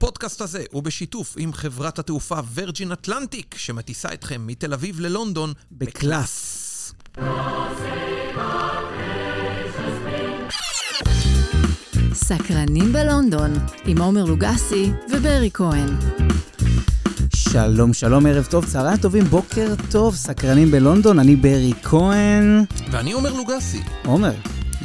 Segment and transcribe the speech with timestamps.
[0.00, 6.94] הפודקאסט הזה הוא בשיתוף עם חברת התעופה וירג'ין אטלנטיק, שמטיסה אתכם מתל אביב ללונדון בקלאס.
[12.12, 13.52] סקרנים בלונדון,
[13.84, 15.88] עם עומר לוגסי וברי כהן.
[17.36, 22.64] שלום, שלום, ערב טוב, צהריים טובים, בוקר טוב, סקרנים בלונדון, אני ברי כהן.
[22.90, 23.80] ואני עומר לוגסי.
[24.04, 24.32] עומר.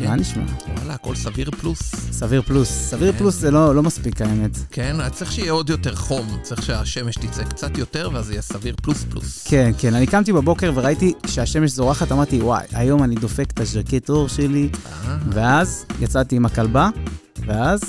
[0.01, 0.43] מה נשמע?
[0.77, 1.81] וואלה, הכל סביר פלוס.
[2.11, 2.69] סביר פלוס.
[2.69, 3.17] סביר כן.
[3.17, 4.57] פלוס זה לא לא מספיק, האמת.
[4.71, 9.03] כן, צריך שיהיה עוד יותר חום, צריך שהשמש תצא קצת יותר, ואז יהיה סביר פלוס
[9.09, 9.47] פלוס.
[9.47, 14.09] כן, כן, אני קמתי בבוקר וראיתי שהשמש זורחת, אמרתי, וואי, היום אני דופק את הז'קט
[14.09, 16.89] אור שלי, אה, ואז יצאתי עם הכלבה,
[17.45, 17.81] ואז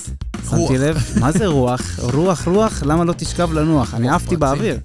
[0.50, 0.68] רוח.
[0.68, 1.98] שמתי לב, מה זה רוח?
[1.98, 3.94] רוח, רוח, למה לא תשכב לנוח?
[3.94, 4.36] אני עפתי.
[4.36, 4.78] באוויר.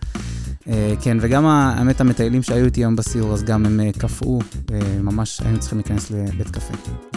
[0.68, 4.40] אה, כן, וגם האמת, המטיילים שהיו איתי היום בסיור, אז גם הם אה, קפאו,
[4.74, 6.74] אה, ממש היינו צריכים להיכנס לבית קפה.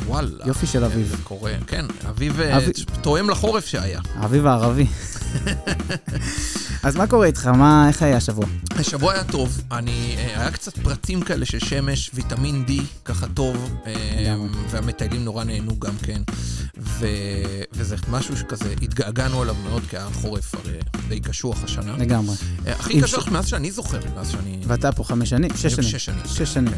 [0.07, 0.45] וואלה.
[0.47, 1.07] יופי של אביב.
[1.09, 2.73] זה קורה, כן, אביב אביב-
[3.03, 4.01] תואם לחורף שהיה.
[4.15, 4.87] האביב הערבי.
[6.83, 7.47] אז מה קורה איתך?
[7.47, 8.45] מה, איך היה השבוע?
[8.71, 12.73] השבוע היה טוב, אני, היה קצת פרטים כאלה של שמש, ויטמין D,
[13.05, 13.75] ככה טוב.
[14.71, 16.23] והמטיילים נורא נהנו גם כן,
[16.79, 17.07] ו,
[17.73, 21.97] וזה משהו שכזה, התגעגענו אליו מאוד, כי היה חורף הרי די קשוח השנה.
[21.99, 22.37] לגמרי.
[22.67, 24.59] הכי קשוח מאז שאני זוכר, מאז שאני...
[24.67, 25.51] ואתה פה חמש שנים?
[25.57, 25.89] שש שנים.
[25.89, 26.21] שש שנים.
[26.27, 26.73] שש שנים.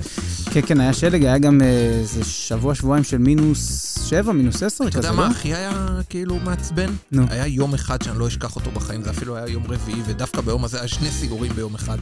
[0.51, 1.67] כן, כן, היה שלג, היה גם אה,
[2.01, 5.17] איזה שבוע, שבועיים של מינוס שבע, מינוס עשר אתה יודע לא?
[5.17, 6.91] מה הכי היה כאילו מעצבן?
[7.13, 7.27] נו.
[7.31, 10.65] היה יום אחד שאני לא אשכח אותו בחיים, זה אפילו היה יום רביעי, ודווקא ביום
[10.65, 11.98] הזה היה שני סיורים ביום אחד.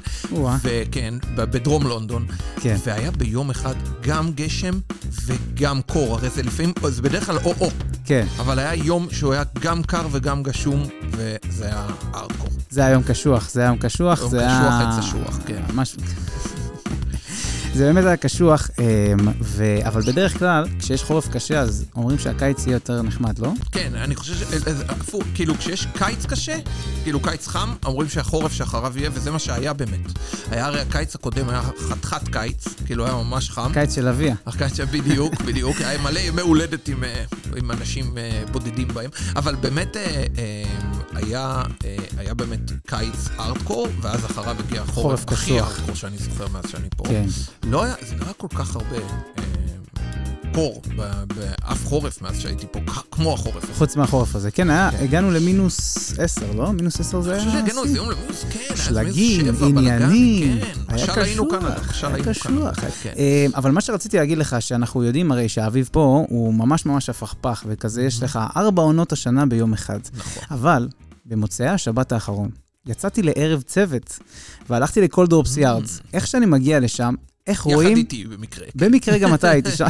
[0.63, 2.27] וכן, בדרום לונדון.
[2.61, 2.77] כן.
[2.85, 4.75] והיה ביום אחד גם גשם
[5.27, 7.71] וגם קור, הרי זה לפעמים, זה בדרך כלל או-או,
[8.05, 8.27] כן.
[8.39, 12.49] אבל היה יום שהוא היה גם קר וגם גשום, וזה היה ארדקור.
[12.75, 14.91] זה היה יום קשוח, זה היה יום קשוח, יום זה קשוח, היה...
[14.91, 15.63] עץ אשוח, כן.
[15.73, 15.97] ממש...
[17.75, 18.85] זה באמת היה קשוח, אמ,
[19.41, 19.65] ו...
[19.85, 23.53] אבל בדרך כלל, כשיש חורף קשה, אז אומרים שהקיץ יהיה יותר נחמד, לא?
[23.73, 24.43] כן, אני חושב ש...
[24.43, 26.57] אה, זה הפוך, כאילו כשיש קיץ קשה,
[27.03, 30.01] כאילו קיץ חם, אומרים שהחורף שאחריו יהיה, וזה מה שהיה באמת.
[30.51, 33.71] היה הרי הקיץ הקודם היה חתיכת קיץ, כאילו היה ממש חם.
[33.75, 34.35] קיץ של אביה.
[34.47, 37.25] הקיץ היה בדיוק, בדיוק, היה מלא ימי הולדת עם, אה,
[37.57, 40.63] עם אנשים אה, בודדים בהם, אבל באמת אה, אה,
[41.15, 45.61] היה, אה, היה באמת קיץ ארדקור, ואז אחריו הגיע החורף חורף הכי.
[45.61, 47.05] ארדקור שאני זוכר מאז שאני פה.
[47.05, 47.25] כן.
[47.67, 49.43] לא היה, זה לא היה כל כך הרבה אה,
[50.55, 52.81] קור ב- באף חורף מאז שהייתי פה,
[53.11, 53.75] כמו החורף הזה.
[53.75, 54.51] חוץ מהחורף הזה.
[54.51, 55.05] כן, היה, כן.
[55.05, 56.73] הגענו למינוס עשר, לא?
[56.73, 57.51] מינוס עשר זה אני היה...
[57.51, 57.85] חושב שהגענו?
[57.85, 60.61] איזה יום למינוס, כן, היה שלגים, עניינים.
[60.61, 62.81] כן, היה היינו קשוח, קנדה, משל היה היינו קשוח.
[63.03, 63.13] כן.
[63.19, 67.65] אה, אבל מה שרציתי להגיד לך, שאנחנו יודעים הרי שהאביב פה הוא ממש ממש הפכפך,
[67.69, 69.99] וכזה יש לך ארבע עונות השנה ביום אחד.
[70.17, 70.43] נכון.
[70.51, 70.89] אבל
[71.27, 72.51] במוצאי השבת האחרון,
[72.87, 74.19] יצאתי לערב צוות,
[74.71, 76.01] והלכתי לקולדורפס יארדס.
[76.13, 77.15] איך שאני מגיע לשם,
[77.47, 77.97] איך יחד רואים...
[77.97, 78.67] איתי במקרה.
[78.75, 79.87] במקרה גם אתה הייתי שם.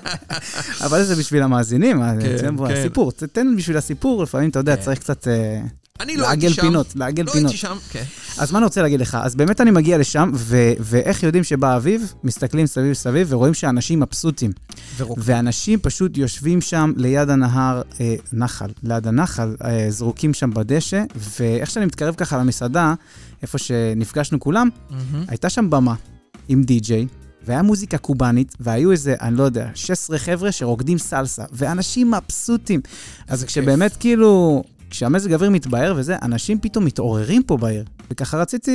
[0.86, 2.74] אבל זה בשביל המאזינים, כן, זה בוא, כן.
[2.74, 3.12] הסיפור.
[3.12, 4.82] תן בשביל הסיפור, לפעמים, אתה יודע, כן.
[4.82, 5.60] צריך קצת אה,
[6.00, 6.62] אני לא לעגל הייתי שם.
[6.62, 7.50] פינות, לעגל לא פינות.
[7.50, 8.02] הייתי שם, כן.
[8.38, 9.18] אז מה אני רוצה להגיד לך?
[9.22, 12.12] אז באמת אני מגיע לשם, ו- ואיך יודעים שבא האביב?
[12.24, 14.50] מסתכלים סביב סביב ורואים שאנשים מבסוטים.
[14.96, 15.18] ורוק.
[15.22, 21.02] ואנשים פשוט יושבים שם ליד הנהר, אה, נחל, ליד הנחל, אה, זרוקים שם בדשא,
[21.40, 22.94] ואיך שאני מתקרב ככה למסעדה,
[23.42, 25.24] איפה שנפגשנו כולם, מהמם.
[25.28, 25.94] הייתה שם במה
[26.48, 27.06] עם די-ג'יי,
[27.46, 32.80] והיה מוזיקה קובאנית, והיו איזה, אני לא יודע, 16 חבר'ה שרוקדים סלסה, ואנשים מבסוטים.
[33.28, 33.44] אז.
[33.44, 37.84] כשבאמת כאילו, כשהמזג האוויר מתבהר וזה, אנשים פתאום מתעוררים פה בעיר.
[38.10, 38.70] וככה רציתי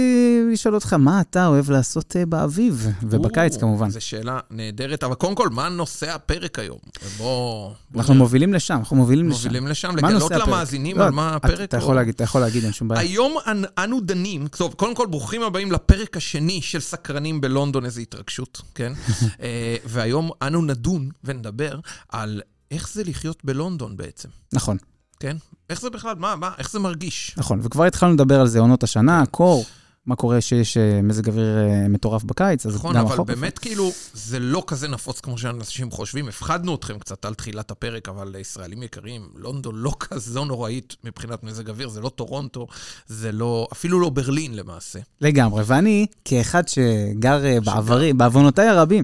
[0.54, 3.90] לשאול אותך, מה אתה אוהב לעשות אה, באביב, ובקיץ או, כמובן.
[3.90, 6.78] זו שאלה נהדרת, אבל קודם כל, מה נושא הפרק היום?
[7.18, 7.72] בוא...
[7.92, 8.24] בוא אנחנו נראה.
[8.26, 9.38] מובילים לשם, אנחנו מובילים לשם.
[9.38, 10.32] מובילים לשם, מה לגלות?
[10.32, 11.62] למאזינים לא, על מה הפרק.
[11.70, 13.02] אתה או- יכול להגיד, אתה יכול להגיד, אין שום בעיה.
[13.02, 18.02] היום אנ- אנו דנים, טוב, קודם כל, ברוכים הבאים לפרק השני של סקרנים בלונדון, איזו
[18.02, 18.94] התרגשות, כן?
[19.42, 22.42] אה, והיום אנו נדון ונדבר על
[22.72, 24.78] איך זה לחיות בלונדון בעצם, נכון,
[25.20, 25.38] כן?
[25.70, 27.36] איך זה בכלל, מה, מה, איך זה מרגיש?
[27.38, 27.60] נכון.
[27.64, 29.66] וכבר התחלנו לדבר על זה עונות השנה, קור,
[30.06, 33.28] מה קורה שיש אה, מזג אוויר אה, מטורף בקיץ, אז נכון, גם אבל החורף.
[33.28, 36.28] באמת כאילו, זה לא כזה נפוץ כמו שאנשים חושבים.
[36.28, 41.70] הפחדנו אתכם קצת על תחילת הפרק, אבל ישראלים יקרים, לונדון לא כזו נוראית מבחינת מזג
[41.70, 42.68] אוויר, זה לא טורונטו,
[43.08, 45.00] זה לא, אפילו לא ברלין למעשה.
[45.22, 49.04] לגמרי, ואני, כאחד שגר אה, בעברי, בעוונותיי הרבים,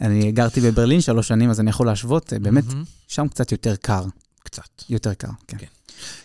[0.00, 2.84] אני גרתי בברלין שלוש שנים, אז אני יכול להשוות, באמת, מהמם.
[3.08, 4.04] שם קצת יותר קר,
[4.42, 4.82] קצת.
[4.88, 5.58] יותר קר, כן.
[5.58, 5.66] כן.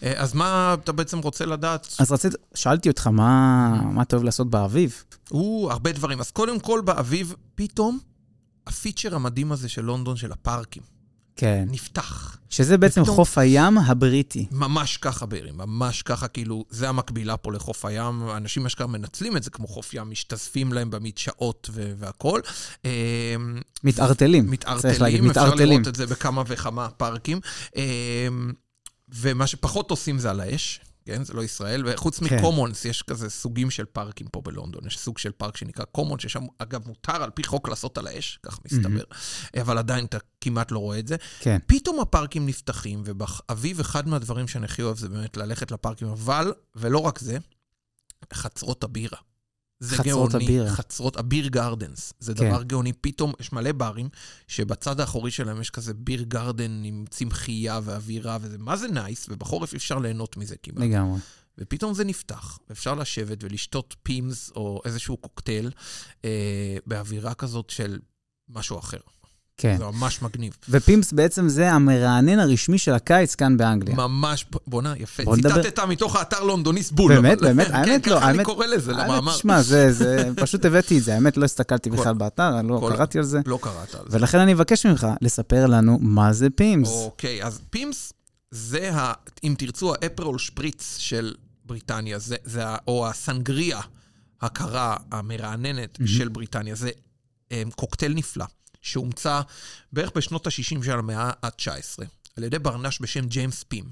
[0.03, 1.87] אה, אז מה אתה בעצם רוצה לדעת?
[1.99, 5.03] אז רציתי, שאלתי אותך, מה מה אתה אוהב לעשות באביב?
[5.31, 6.19] או, הרבה דברים.
[6.19, 7.99] אז קודם כל, באביב, פתאום,
[8.67, 10.83] הפיצ'ר המדהים הזה של לונדון, של הפארקים,
[11.35, 11.65] כן.
[11.71, 12.37] נפתח.
[12.49, 14.45] שזה בעצם ופתאום- חוף הים הבריטי.
[14.51, 18.29] ממש ככה, ברי, ממש ככה, כאילו, זה המקבילה פה לחוף הים.
[18.37, 22.41] אנשים אשכרה מנצלים את זה כמו חוף ים, משתזפים להם במדשאות ו- והכול.
[22.85, 23.35] אה,
[23.83, 25.65] מתערטלים, צריך להגיד, מתערטלים, אפשר.
[25.71, 27.39] לראות את זה בכמה וכמה פארקים.
[27.75, 28.27] אה,
[29.15, 30.79] ומה שפחות עושים זה על האש.
[31.05, 31.23] כן?
[31.23, 31.83] זה לא ישראל.
[31.85, 32.37] וחוץ כן.
[32.37, 34.87] מקומונס, יש כזה סוגים של פארקים פה בלונדון.
[34.87, 38.39] יש סוג של פארק שנקרא קומונס, ששם, אגב, מותר על פי חוק לעשות על האש,
[38.43, 39.03] כך מסתבר,
[39.61, 41.15] אבל עדיין אתה כמעט לא רואה את זה.
[41.39, 41.57] כן.
[41.67, 46.97] פתאום הפארקים נפתחים, ובאביב אחד מהדברים שאני הכי אוהב זה באמת ללכת לפארקים, אבל, ולא
[46.97, 47.37] רק זה,
[48.33, 49.17] חצרות הבירה.
[49.85, 50.69] זה חצרות גאוני, הבירה.
[50.69, 52.13] חצרות, ה beer gardens.
[52.19, 52.49] זה כן.
[52.49, 52.93] דבר גאוני.
[52.93, 54.09] פתאום יש מלא ברים,
[54.47, 59.73] שבצד האחורי שלהם יש כזה beer garden עם צמחייה ואווירה, וזה מה זה nice, ובחורף
[59.73, 60.83] אי אפשר ליהנות מזה כמעט.
[60.83, 61.19] לגמרי.
[61.57, 65.71] ופתאום זה נפתח, ואפשר לשבת ולשתות Pimm's או איזשהו קוקטייל
[66.25, 67.99] אה, באווירה כזאת של
[68.49, 68.97] משהו אחר.
[69.57, 69.75] כן.
[69.77, 70.57] זה ממש מגניב.
[70.69, 73.95] ו Pimm's בעצם זה המרענן הרשמי של הקיץ כאן באנגליה.
[73.95, 75.23] ממש, בואנה, יפה.
[75.23, 77.15] בוא ציטטת מתוך האתר לונדוניסט בול.
[77.15, 79.31] באמת, באמת, כן, האמת לא, ככה אני האמת- קורא לזה, למאמר.
[79.31, 83.17] שמע, זה, זה, פשוט הבאתי את זה, האמת לא הסתכלתי בכלל באתר, אני לא קראתי
[83.17, 83.39] על זה.
[83.45, 84.17] לא קראת על זה.
[84.17, 86.89] ולכן אני אבקש ממך לספר לנו מה זה Pimm's.
[86.89, 88.13] אוקיי, אז Pimm's
[88.51, 89.13] זה, ה,
[89.43, 91.33] אם תרצו, ה Aperol Spritz של
[91.65, 93.79] בריטניה, זה, זה, ה- או הסנגריה
[94.41, 96.07] הקרה, המרעננת מהמם.
[96.11, 96.75] של בריטניה.
[96.75, 96.89] זה
[97.49, 98.45] um, קוקטייל נפלא,
[98.85, 99.41] שהומצא
[99.93, 102.03] בערך בשנות ה-60 של המאה ה-19,
[102.37, 103.85] על ידי ברנש בשם ג'יימס פים,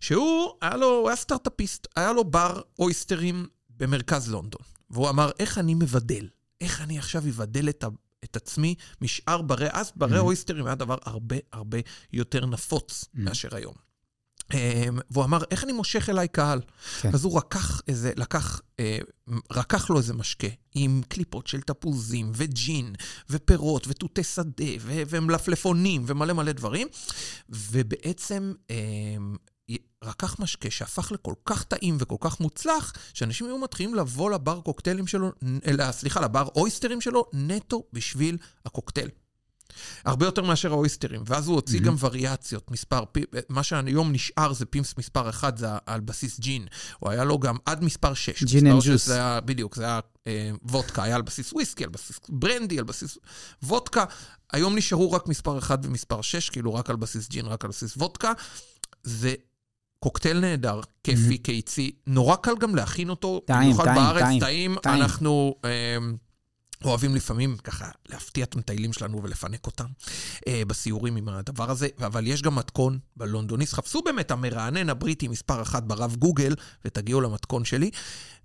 [0.00, 4.62] שהוא, היה לו, הוא היה סטארט-אפיסט, היה לו בר אויסטרים במרכז לונדון.
[4.90, 6.28] והוא אמר, איך אני מבדל?
[6.60, 7.88] איך אני עכשיו אבדל את, ה,
[8.24, 10.20] את עצמי משאר ברי, אז ברי Mhm.
[10.20, 11.78] אויסטרים היה דבר הרבה הרבה
[12.12, 13.06] יותר נפוץ Mhm.
[13.14, 13.74] מאשר היום.
[14.54, 16.60] אמ, והוא אמר, איך אני מושך אליי קהל?
[17.00, 17.10] כן.
[17.14, 18.98] אז הוא לקח איזה, לקח, אה,
[19.52, 22.94] רקח לו איזה משקה עם קליפות של תפוזים וג'ין
[23.30, 26.88] ופירות ותותי שדה ו- ומלפלפונים ומלא מלא דברים,
[27.48, 28.76] ובעצם אה,
[30.04, 35.06] רקח משקה שהפך לכל כך טעים וכל כך מוצלח, שאנשים היו מתחילים לבוא לבר קוקטיילים
[35.06, 35.32] שלו,
[35.66, 39.08] אלא, סליחה, לבר אויסטרים שלו, נטו בשביל הקוקטייל.
[40.04, 41.22] הרבה יותר מאשר האויסטרים.
[41.26, 41.84] ואז הוא הוציא Mhm.
[41.84, 43.04] גם וריאציות, מספר,
[43.48, 46.66] מה שהיום נשאר זה פימס מספר 1, זה על בסיס ג'ין.
[46.98, 48.44] הוא היה לו גם עד מספר 6.
[48.44, 49.06] gin and juice.
[49.06, 52.84] זה היה, בדיוק, זה היה אה, וודקה, היה על בסיס וויסקי, על בסיס ברנדי, על
[52.84, 53.18] בסיס
[53.62, 54.04] וודקה.
[54.52, 57.96] היום נשארו רק מספר 1 ומספר 6, כאילו רק על בסיס ג'ין, רק על בסיס
[57.96, 58.32] וודקה.
[59.02, 59.34] זה
[59.98, 63.40] קוקטייל נהדר, כיפי, קיצי, נורא קל גם להכין אותו.
[63.46, 64.40] טעים, במיוחד טעים, בארץ, טעים.
[64.40, 64.76] טעים.
[65.02, 65.54] אנחנו...
[65.64, 65.96] אה,
[66.84, 69.86] אוהבים לפעמים ככה להפתיע את המטיילים שלנו ולפנק אותם
[70.48, 73.72] אה, בסיורים עם הדבר הזה, אבל יש גם מתכון בלונדוניסט.
[73.72, 77.90] חפשו באמת המרענן הבריטי מספר אחת ברב גוגל ותגיעו למתכון שלי.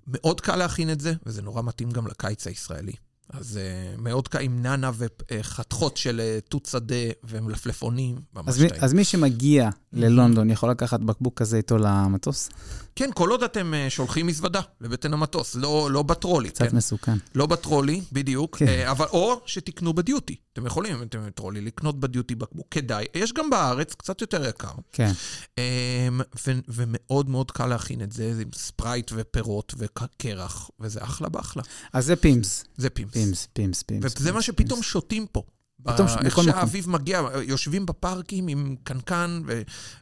[0.07, 2.93] מאוד קל להכין את זה, וזה נורא מתאים גם לקיץ הישראלי.
[3.29, 8.67] אז uh, מאוד קל עם נאנה וחתכות של uh, תות שדה ומלפלפונים, אז, מי.
[8.81, 12.49] אז מי שמגיע ללונדון יכול לקחת בקבוק כזה איתו למטוס?
[12.95, 16.75] כן, כל עוד אתם uh, שולחים מזוודה לבטן המטוס, לא, לא בטרולי, קצת כן?
[16.75, 17.17] מסוכן.
[17.35, 18.67] לא בטרולי, בדיוק, כן.
[18.67, 20.35] אה, אבל או שתקנו בדיוטי.
[20.53, 23.05] אתם יכולים, אם אתם בטרולי, לקנות בדיוטי בקבוק, כדאי.
[23.13, 24.71] יש גם בארץ, קצת יותר יקר.
[24.91, 25.11] כן.
[25.57, 31.29] אמ, ו- ומאוד מאוד קל להכין את זה, זה עם Sprite ופירות וקרח, וזה אחלה
[31.29, 31.63] באחלה.
[31.94, 32.65] אז זה Pimm's.
[32.77, 33.11] זה Pimm's.
[33.13, 34.03] Pimm's, Pimm's, Pimm's.
[34.05, 34.85] וזה Pimm's, מה שפתאום Pimm's.
[34.85, 35.41] שותים פה.
[35.83, 36.56] פתאום בכל איך.
[36.56, 39.41] שהאביב מגיע, יושבים בפארקים עם קנקן,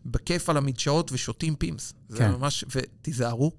[0.06, 1.94] ובכיף על המדשאות ושותים Pimm's.
[2.10, 2.31] זה כן.
[2.31, 3.51] ממש, ותיזהרו,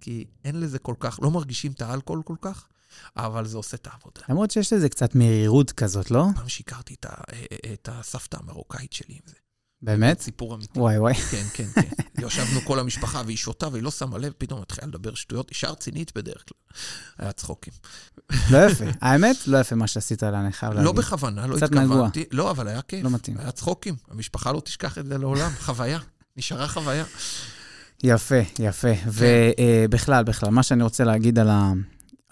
[0.00, 2.66] כי אין לזה כל כך, לא מרגישים את האלכוהול כל כך,
[3.16, 4.20] אבל זה עושה את העבודה.
[4.28, 6.26] למרות שיש לזה קצת מרירות כזאת, לא?
[6.36, 7.14] פעם שיקרתי את, ה,
[7.72, 9.34] את הסבתא המרוקאית שלי עם זה.
[9.82, 10.20] באמת?
[10.20, 10.78] סיפור אמיתי.
[10.78, 11.14] וואי וואי.
[11.14, 11.88] כן, כן, כן.
[12.26, 16.12] ישבנו כל המשפחה והיא שותה והיא לא שמה לב, פתאום התחילה לדבר שטויות, אישה רצינית
[16.14, 16.76] בדרך כלל.
[17.18, 17.72] היה צחוקים.
[18.50, 18.84] לא יפה.
[19.00, 20.86] האמת, לא יפה מה שעשית לה, אני חייב להגיד.
[20.86, 21.56] לא בכוונה, לא.
[21.56, 22.24] התכוונתי.
[22.30, 23.04] לא, אבל היה כיף.
[23.04, 23.36] לא מתאים.
[23.38, 23.94] היה צחוקים.
[24.10, 25.50] המשפחה לא תשכח את זה לעולם.
[25.60, 25.98] חוויה.
[26.36, 27.04] נשארה חוויה.
[28.02, 28.94] יפה, יפה.
[28.96, 29.10] כן.
[29.88, 31.48] ובכלל, בכלל, מה שאני רוצה להגיד על.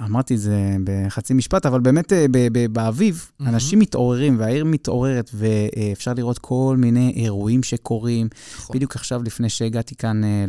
[0.04, 2.26] אמרתי את זה בחצי משפט, אבל באמת אה,
[2.73, 3.54] באביב, מהמם.
[3.54, 8.28] אנשים מתעוררים והעיר מתעוררת, ואפשר לראות כל מיני אירועים שקורים.
[8.54, 8.76] נכון.
[8.76, 10.45] בדיוק עכשיו, לפני שהגעתי כאן אה,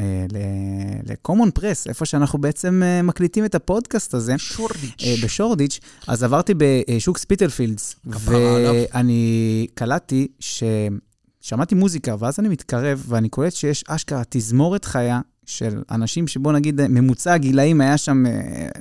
[0.00, 5.04] אה, ל-common press, איפה שאנחנו בעצם מקליטים את הפודקאסט הזה, שורדיץ'.
[5.24, 7.96] בשורדיץ', אז עברתי בשוק ספיטלפילדס.
[8.06, 10.64] ואני קלטתי ש...
[11.40, 16.88] שמעתי מוזיקה, ואז אני מתקרב, ואני קולט שיש אשכרה תזמורת חיה של אנשים שבוא נגיד,
[16.88, 18.32] ממוצע הגילאים היה שם אה,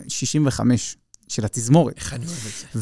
[0.07, 0.97] 65
[1.27, 1.93] של התזמורת.
[1.97, 2.79] איך אני אוהב את זה.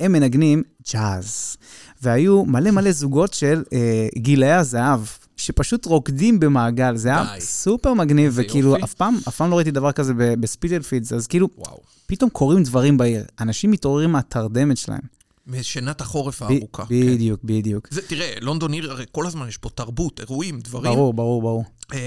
[0.00, 0.62] והם מנגנים
[0.92, 1.56] ג'אז.
[2.02, 5.00] והיו מלא מלא זוגות של אה, גילאי הזהב,
[5.36, 6.96] שפשוט רוקדים במעגל.
[6.96, 7.40] זה היה די.
[7.40, 8.84] סופר מגניב, וכאילו, יופי.
[8.84, 11.78] אף פעם, אף פעם לא ראיתי דבר כזה ב- בספיטלפילדס, אז כאילו, וואו.
[12.06, 13.24] פתאום קורים דברים בעיר.
[13.40, 15.00] אנשים מתעוררים מהתרדמת שלהם.
[15.46, 16.86] משנת החורף ב- הארוכה.
[16.86, 16.94] כן.
[17.14, 17.88] בדיוק, בדיוק.
[17.90, 20.92] זה, תראה, לונדון עיר, הרי כל הזמן יש פה תרבות, אירועים, דברים.
[20.92, 21.64] ברור, ברור, ברור.
[21.94, 21.98] אמ,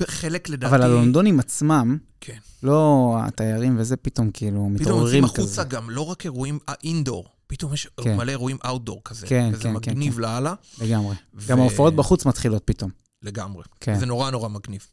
[0.00, 0.74] וחלק לדעתי...
[0.74, 2.38] אבל הלונדונים עצמם, כן.
[2.62, 5.60] לא התיירים וזה, פתאום כאילו פתאום מתעוררים יוצאים כזה.
[5.60, 8.16] החוצה גם לא רק אירועים אינדור, פתאום יש כן.
[8.16, 9.26] מלא אירועים אאוטדור כזה.
[9.26, 10.54] כן, וזה כן, כן, מגניב לאללה.
[10.80, 11.14] לגמרי.
[11.34, 12.90] ו- גם ההופעות בחוץ מתחילות פתאום.
[13.24, 13.62] לגמרי.
[13.80, 13.98] כן.
[13.98, 14.86] זה נורא נורא מגניב.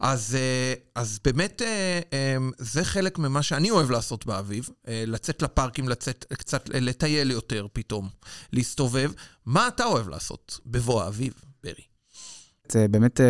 [0.00, 5.88] אז, אה, אז באמת, אה, אה, זה חלק ממה שאני אוהב לעשות באביב, לצאת לפארקים,
[5.88, 8.08] לצאת קצת, לטייל יותר פתאום,
[8.52, 9.12] להסתובב.
[9.46, 11.32] מה אתה אוהב לעשות בבוא האביב,
[11.64, 11.82] ברי?
[12.72, 13.20] זה באמת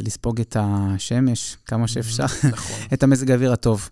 [0.00, 2.76] לספוג את השמש כמה שאפשר, נכון.
[2.94, 3.90] את המזג האוויר הטוב.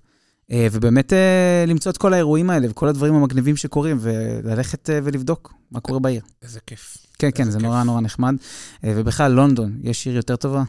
[0.52, 5.54] אה, ובאמת אה, למצוא את כל האירועים האלה וכל הדברים המגניבים שקורים, וללכת אה, ולבדוק
[5.71, 6.23] מה קורה בעיר.
[6.42, 6.97] איזה כיף.
[7.19, 7.66] כן, כן, זה כיף.
[7.66, 8.35] נורא נורא נחמד.
[8.83, 10.62] ובכלל, לונדון, יש עיר יותר טובה?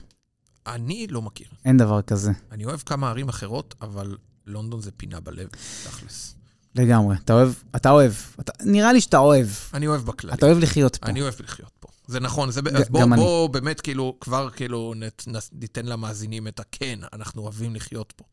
[0.68, 1.48] אני לא מכיר.
[1.66, 2.32] אין דבר כזה.
[2.52, 5.48] אני אוהב כמה ערים אחרות, אבל לונדון זה פינה בלב,
[5.84, 6.36] תכלס.
[6.76, 7.16] לגמרי.
[7.26, 8.14] אתה אוהב, אתה אוהב.
[8.40, 9.48] אתה, נראה לי שאתה אוהב.
[9.74, 10.34] אני אוהב בכללי.
[10.34, 11.08] אתה אוהב לחיות פה.
[11.08, 11.88] אני אוהב לחיות פה.
[12.12, 13.22] זה נכון, זה, אז בוא, גם אני.
[13.22, 18.24] בוא באמת כאילו, כבר כאילו נת, ניתן למאזינים את הכן, אנחנו אוהבים לחיות פה.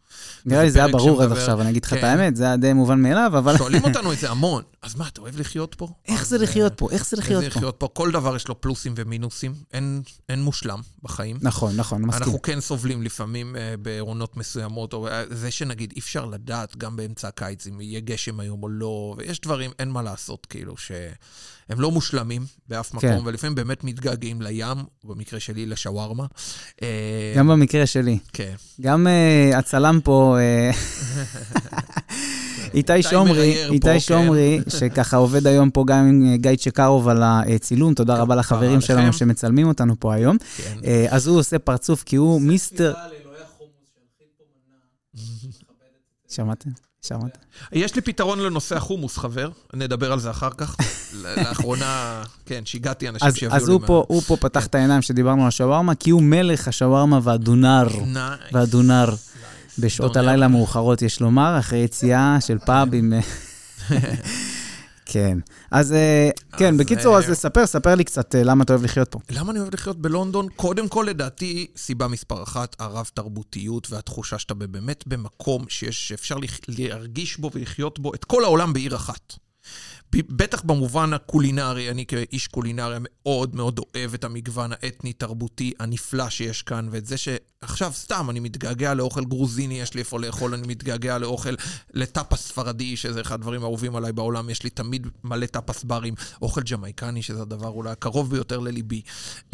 [0.46, 2.04] נראה לי זה היה ברור עד עכשיו, אני אגיד לך את כן.
[2.06, 5.20] האמת, זה היה די מובן מאליו, אבל שואלים אותנו את זה המון, אז מה, אתה
[5.20, 5.88] אוהב לחיות פה?
[6.08, 6.88] איך זה לחיות פה?
[6.90, 7.48] איך זה אה, לחיות פה?
[7.48, 7.88] לחיות פה?
[7.92, 10.02] כל דבר יש לו פלוסים ומינוסים, אין,
[10.38, 11.36] מושלם בחיים.
[11.42, 12.22] נכון, נכון, מסכים.
[12.22, 16.96] אנחנו כן סובלים לפעמים אה, בעונות מסוימות, או אה, זה שנגיד אי אפשר לדעת גם
[16.96, 20.76] באמצע הקיץ אם יהיה גשם היום או לא, ויש דברים, אין מה לעשות, כאילו,
[21.68, 23.12] שהם לא מושלמים באף כן.
[23.12, 26.26] מקום, ולפעמים באמת מתגעגעים לים, במקרה שלי לשווארמה.
[26.82, 28.18] אה, גם במקרה שלי.
[28.32, 28.54] כן.
[28.80, 30.70] גם אה, הצלם פה, אה,
[32.74, 34.00] איתי איתי שומרי, איתי כן.
[34.00, 38.80] שומרי, שככה עובד היום פה גם עם גיא צ'קרוב על הצילום, תודה רבה לחברים.
[38.80, 40.36] שלנו שמצלמים אותנו פה היום.
[40.56, 40.78] כן.
[40.84, 42.94] אה, אז הוא עושה פרצוף כי הוא מיסטר...
[46.28, 46.87] שמעתם?
[47.02, 47.38] שמעתם?
[47.72, 50.76] יש לי פתרון לנושא החומוס, חבר, נדבר על זה אחר כך.
[51.36, 55.02] לאחרונה, כן, שיגעתי אנשים אז, שיביאו לי אז הוא, פה, הוא פה פתח את העיניים
[55.02, 57.88] שדיברנו על השווארמה, כי הוא מלך השווארמה והדונר.
[58.06, 58.40] nice.
[58.52, 59.14] והדונר.
[59.78, 60.28] בשעות דונר.
[60.28, 63.12] הלילה המאוחרות, יש לומר, אחרי יציאה של פאב עם...
[65.10, 65.38] כן.
[65.70, 69.08] אז אה, כן, בקיצור, אה, אז ספר, ספר לי קצת אה, למה אתה אוהב לחיות
[69.08, 69.18] פה.
[69.30, 70.48] למה אני אוהב לחיות בלונדון?
[70.56, 76.36] קודם כל, לדעתי, סיבה מספר אחת, הרב-תרבותיות והתחושה שאתה באמת במקום שיש, שאפשר
[76.68, 79.34] להרגיש בו ולחיות בו את כל העולם בעיר אחת.
[80.12, 86.88] בטח במובן הקולינרי, אני כאיש קולינריה מאוד מאוד אוהב את המגוון האתני-תרבותי הנפלא שיש כאן,
[86.90, 87.18] ואת זה
[87.60, 91.54] שעכשיו סתם אני מתגעגע לאוכל גרוזיני, יש לי איפה לאכול, אני מתגעגע לאוכל,
[91.94, 96.60] לטאפס ספרדי, שזה אחד הדברים האהובים עליי בעולם, יש לי תמיד מלא טאפס ברים, אוכל
[96.60, 99.02] ג'מייקני, שזה הדבר אולי הקרוב ביותר לליבי.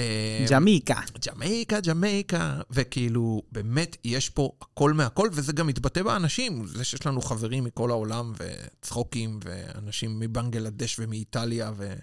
[0.00, 1.00] אה, ג'מיקה.
[1.26, 6.66] ג'מייקה, ג'מייקה, וכאילו, באמת, יש פה הכל מהכל, וזה גם מתבטא באנשים.
[6.66, 11.94] זה שיש לנו חברים מכל העולם, וצחוקים, ואנשים מבנגלדש ומאיטליה, ו...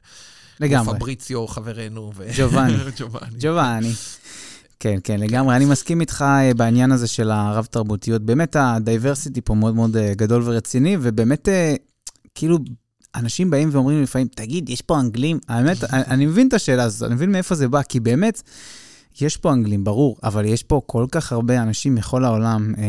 [0.59, 0.95] לגמרי.
[0.95, 2.29] פבריציו, חברנו, ו...
[2.37, 2.77] ג'ובאני.
[2.99, 3.35] ג'ובאני.
[3.39, 3.91] ג'ובאני.
[4.81, 5.55] כן, כן, לגמרי.
[5.55, 8.21] אני מסכים איתך אה, בעניין הזה של הרב-תרבותיות.
[8.21, 11.75] באמת, הדייברסיטי פה מאוד מאוד אה, גדול ורציני, ובאמת, אה,
[12.35, 12.57] כאילו,
[13.15, 15.39] אנשים באים ואומרים לפעמים, תגיד, יש פה אנגלים?
[15.47, 18.41] האמת, אני אני מבין את השאלה הזאת, אני מבין מאיפה זה בא, כי באמת,
[19.21, 22.83] יש פה אנגלים, ברור, אבל יש פה כל כך הרבה אנשים מכל העולם, אה,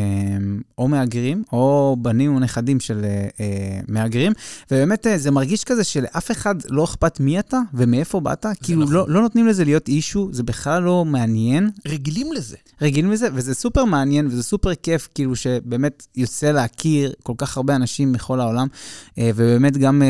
[0.78, 4.32] או מהגרים, או בנים או נכדים של אה, אה, מהגרים,
[4.70, 8.94] ובאמת זה מרגיש כזה שלאף אחד לא אכפת מי אתה ומאיפה באת, כאילו נכון.
[8.94, 12.56] לא, לא נותנים לזה להיות אישו, זה בכלל לא מעניין, רגילים לזה.
[12.82, 17.76] רגילים לזה, וזה סופר מעניין וזה סופר כיף, כאילו שבאמת יוצא להכיר כל כך הרבה
[17.76, 18.66] אנשים מכל העולם,
[19.18, 20.02] ובאמת גם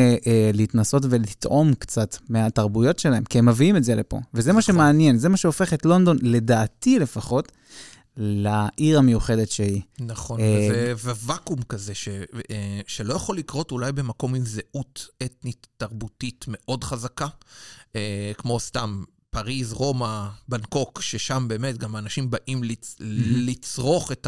[0.52, 4.20] להתנסות ולטעום קצת מהתרבויות שלהם, כי הם מביאים את זה לפה.
[4.34, 4.74] וזה מה נכון.
[4.74, 7.52] שמעניין, זה מה שהופך את לונדון, לדעתי לפחות,
[8.16, 9.82] לעיר המיוחדת שהיא.
[10.00, 12.08] נכון, אה, וזה ואקום כזה, ש,
[12.50, 17.26] אה, שלא יכול לקרות אולי במקום עם זהות אתנית-תרבותית מאוד חזקה,
[17.96, 19.02] אה, כמו סתם
[19.34, 22.96] פריז, רומא, בנקוק, ששם באמת גם האנשים באים לצ,
[23.46, 24.26] לצרוך את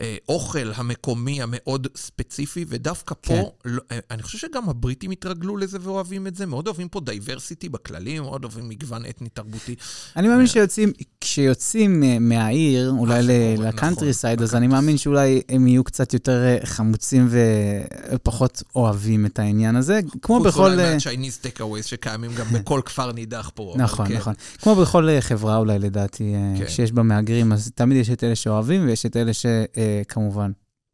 [0.00, 3.42] האוכל המקומי המאוד ספציפי, ודווקא פה, כן.
[3.64, 7.68] לא, אה, אני חושב שגם הבריטים התרגלו לזה ואוהבים את זה, מאוד אוהבים פה diversity
[7.68, 9.74] בכללים, מאוד אוהבים מגוון אתני-תרבותי.
[10.16, 14.96] אני מאמין שיוצאים, כשיוצאים אה, מהעיר, אולי אה, קורה, לקאנטרי נכון, side, אז אני מאמין
[14.96, 20.70] שאולי הם יהיו קצת יותר אה, חמוצים ופחות אוהבים את העניין הזה, כמו חוץ בכל...
[20.70, 23.72] אולי אה, מה Chinese takeaways שקיימים גם בכל כפר נידח פה.
[23.74, 24.74] אבל נכון, נכון.
[24.74, 26.68] כמו בכל אה, חברה אולי, לדעתי, אה, כן.
[26.68, 30.50] שיש בה מהגרים, אז תמיד יש את אלה שאוהבים ויש את אלה שכמובן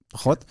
[0.08, 0.44] פחות.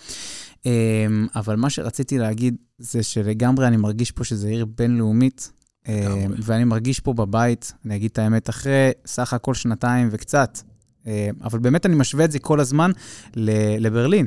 [0.66, 5.52] אה, אבל מה שרציתי להגיד זה שלגמרי אני מרגיש פה שזו עיר בינלאומית,
[5.88, 6.38] אה, לגמרי.
[6.42, 10.58] ואני מרגיש פה בבית, אני אגיד את האמת, אחרי סך הכל שנתיים וקצת,
[11.06, 12.90] אה, אבל באמת אני משווה את זה כל הזמן
[13.36, 14.26] לברלין.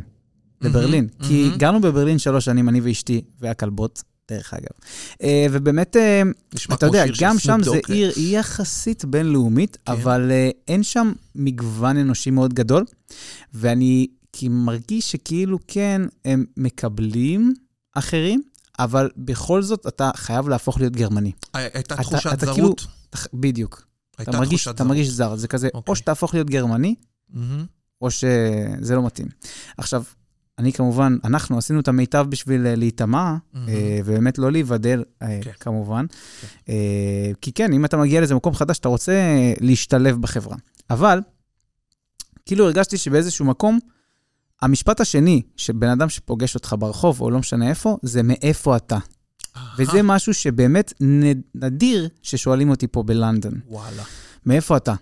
[0.61, 1.07] לברלין.
[1.19, 1.57] מהמם, כי מהמם.
[1.57, 4.69] גרנו בברלין שלוש שנים, אני ואשתי, והכלבות, דרך אגב.
[5.23, 5.95] אה, ובאמת,
[6.55, 7.79] נשמע אתה יודע, גם שם זה.
[7.87, 9.91] עיר, יחסית בינלאומית, כן.
[9.91, 12.85] אבל uh, אין שם מגוון אנושי מאוד גדול,
[13.53, 14.07] ואני
[14.43, 17.53] מרגיש שכאילו כן, הם מקבלים
[17.95, 18.41] אחרים,
[18.79, 21.31] אבל בכל זאת אתה חייב להפוך להיות גרמני.
[21.53, 22.55] הייתה אתה- תחושת אתה זרות.
[22.55, 22.73] כאילו-
[23.09, 23.85] אתה- בדיוק.
[24.21, 24.83] אתה מרגיש, אתה.
[24.83, 25.35] מרגיש זר.
[25.35, 25.91] זה כזה, אוקיי.
[25.91, 26.95] או שתהפוך להיות גרמני,
[27.29, 27.65] מהמם.
[28.01, 29.27] או שזה לא מתאים.
[29.77, 30.03] עכשיו,
[30.59, 33.35] אני כמובן, אנחנו עשינו את המיטב בשביל אה, להיטמע.
[33.55, 35.51] אה, ובאמת לא להיבדל, אה, כן.
[35.59, 36.05] כמובן.
[36.69, 39.13] אה, כי כן, אם אתה מגיע לאיזה מקום חדש, אתה רוצה
[39.59, 40.55] להשתלב בחברה.
[40.89, 41.21] אבל,
[42.45, 43.79] כאילו הרגשתי שבאיזשהו מקום,
[44.61, 48.97] המשפט השני של בן אדם שפוגש אותך ברחוב, או לא משנה איפה, זה מאיפה אתה.
[49.77, 50.93] וזה משהו שבאמת
[51.55, 53.53] נדיר ששואלים אותי פה בלונדון.
[53.67, 54.03] וואלה.
[54.45, 54.93] מאיפה אתה?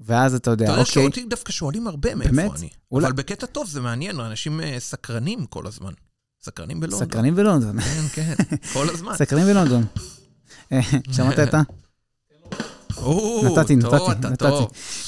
[0.00, 2.50] ואז אתה יודע, אתה יודע אוקיי, שאותי דווקא שואלים הרבה מאיפה באמת?
[2.58, 2.68] אני.
[2.92, 5.92] אולי- אבל בקטע טוב, זה מעניין, אנשים אה, סקרנים כל הזמן.
[6.44, 7.08] סקרנים בלונדון.
[7.08, 7.80] סקרנים בלונדון.
[7.80, 8.34] כן, כן,
[8.72, 9.16] כל הזמן.
[9.22, 9.84] סקרנים בלונדון.
[10.72, 10.80] אה,
[11.12, 11.62] שמעת את ה...
[13.44, 14.46] נתתי, נתתי, נתתי.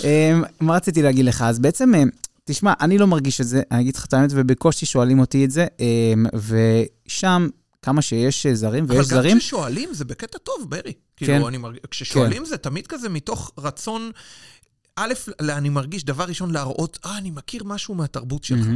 [0.05, 1.43] אמ, מה רציתי להגיד לך?
[1.43, 2.09] אז בעצם, אמ,
[2.45, 5.51] תשמע, אני לא מרגיש את זה, אני אגיד לך את האמת, ובקושי שואלים אותי את
[5.51, 6.27] זה, אמ,
[7.07, 7.49] ושם,
[7.83, 10.93] כמה שיש אה, זרים, ויש אבל זרים, גם כששואלים זה בקטע טוב, ברי.
[11.17, 11.27] כן.
[11.27, 14.11] כאילו, אני מרגיש, כששואלים זה תמיד כזה מתוך רצון,
[14.99, 18.67] א', אני מרגיש, דבר ראשון, להראות, אה, אני מכיר משהו מהתרבות שלך.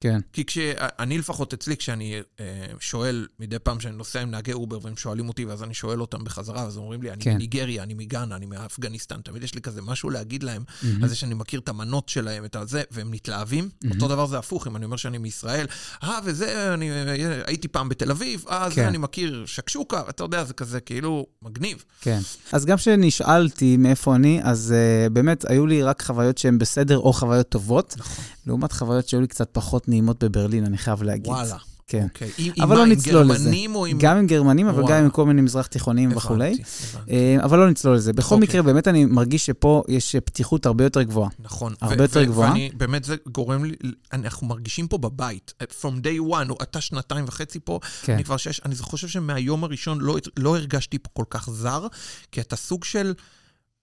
[0.00, 2.44] כן, כי כשאני לפחות אצלי, כשאני אה,
[2.80, 6.24] שואל מדי פעם שאני נוסע עם נהגי Uber והם שואלים אותי, ואז אני שואל אותם
[6.24, 7.34] בחזרה, אז אומרים לי, אני כן.
[7.34, 11.02] מניגריה, אני מגאנה, אני מאפגניסטן, תמיד יש לי כזה משהו להגיד להם, מהמם.
[11.02, 13.68] על זה שאני מכיר את המנות שלהם, את הזה, והם מתלהבים.
[13.90, 15.66] אותו דבר זה הפוך, אם אני אומר שאני מישראל,
[16.02, 18.74] אה, וזה, אני אה, הייתי פעם בתל אביב, אה, כן.
[18.74, 21.84] זה אני מכיר שקשוקה, אתה יודע, זה כזה כאילו מגניב.
[22.00, 22.20] כן.
[22.52, 27.12] אז גם כשנשאלתי מאיפה אני, אז uh, באמת היו לי רק חוויות שהן בסדר או
[27.12, 28.24] חוויות טובות, נכון.
[28.48, 31.26] לעומת חוויות שהיו לי קצת פחות נעימות בברלין, אני חייב להגיד.
[31.32, 31.56] וואלה.
[31.90, 32.04] כן.
[32.04, 32.30] אוקיי.
[32.38, 33.44] עם- אבל עם לא מה, נצלול עם לזה.
[33.44, 33.98] גרמנים או עם...
[34.00, 34.82] גם עם גרמנים, אבל.
[34.88, 36.56] גם עם כל מיני מזרח תיכונים הבנתי, וכולי.
[36.94, 37.10] הבנתי.
[37.10, 38.12] אה, אבל לא נצלול לזה.
[38.12, 38.48] בכל אוקיי.
[38.48, 41.28] מקרה, באמת אני מרגיש שפה יש פתיחות הרבה יותר גבוהה.
[41.38, 41.74] נכון.
[41.80, 42.50] הרבה יותר גבוהה.
[42.50, 43.74] ואני, באמת זה גורם לי,
[44.12, 45.54] אנחנו מרגישים פה בבית.
[45.82, 48.12] From day one, אתה שנתיים וחצי פה, כן.
[48.14, 51.86] אני כבר שש, אני חושב שמהיום הראשון לא, לא הרגשתי פה כל כך זר,
[52.32, 53.14] כי אתה סוג של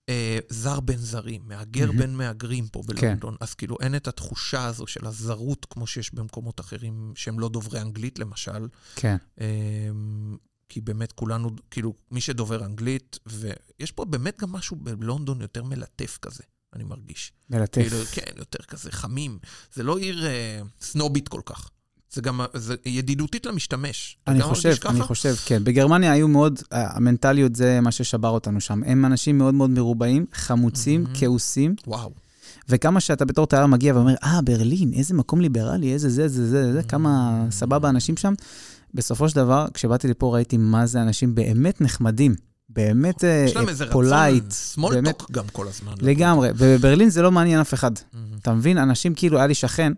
[0.09, 1.99] אה, זר בין זרים, מהגר מהמם.
[1.99, 3.35] בין מהגרים פה בלונדון.
[3.39, 7.81] אז כאילו אין את התחושה הזו של הזרות כמו שיש במקומות אחרים שהם לא דוברי
[7.81, 8.67] אנגלית, למשל.
[8.95, 9.17] כן.
[9.41, 9.45] אה,
[10.69, 16.17] כי באמת כולנו, כאילו, מי שדובר אנגלית, ויש פה באמת גם משהו בלונדון יותר מלטף
[16.21, 17.33] כזה, אני מרגיש.
[17.49, 17.81] מלטף.
[17.81, 19.39] כאילו, כן, יותר כזה חמים.
[19.73, 21.69] זה לא עיר אה, סנובית כל כך.
[22.13, 24.17] זה גם, זה ידידותית למשתמש.
[24.27, 25.01] אני חושב, אני?
[25.01, 25.63] חושב, כן.
[25.63, 28.81] בגרמניה היו מאוד, המנטליות זה מה ששבר אותנו שם.
[28.85, 31.15] הם אנשים מאוד מאוד מרובעים, חמוצים, מהמם.
[31.19, 32.11] כעוסים, וואו.
[32.69, 36.73] וכמה שאתה בתור תייר מגיע ואומר, אה, ברלין, איזה מקום ליברלי, איזה זה, זה, זה,
[36.73, 37.51] זה, כמה Mm.
[37.51, 38.33] סבבה אנשים שם.
[38.93, 42.35] בסופו של דבר, כשבאתי לפה ראיתי מה זה אנשים באמת נחמדים,
[42.69, 45.23] באמת יש להם איזה רצון, polite, small talk באמת.
[45.31, 45.93] גם כל הזמן.
[46.01, 46.49] לגמרי.
[46.57, 47.91] ובברלין זה לא מעניין אף אחד.
[48.13, 48.25] מהמם.
[48.41, 48.77] אתה מבין?
[48.77, 49.93] אנשים כאילו, היה לי שכן,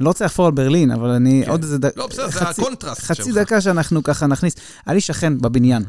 [0.00, 1.50] אני לא רוצה לחפור על ברלין, אבל אני כן.
[1.50, 3.34] עוד איזה דקה, לא, בסדר, זה חצי- הקונטרסט חצי שלך.
[3.36, 4.54] דקה שאנחנו ככה נכניס.
[4.86, 5.84] היה לי שכן בבניין.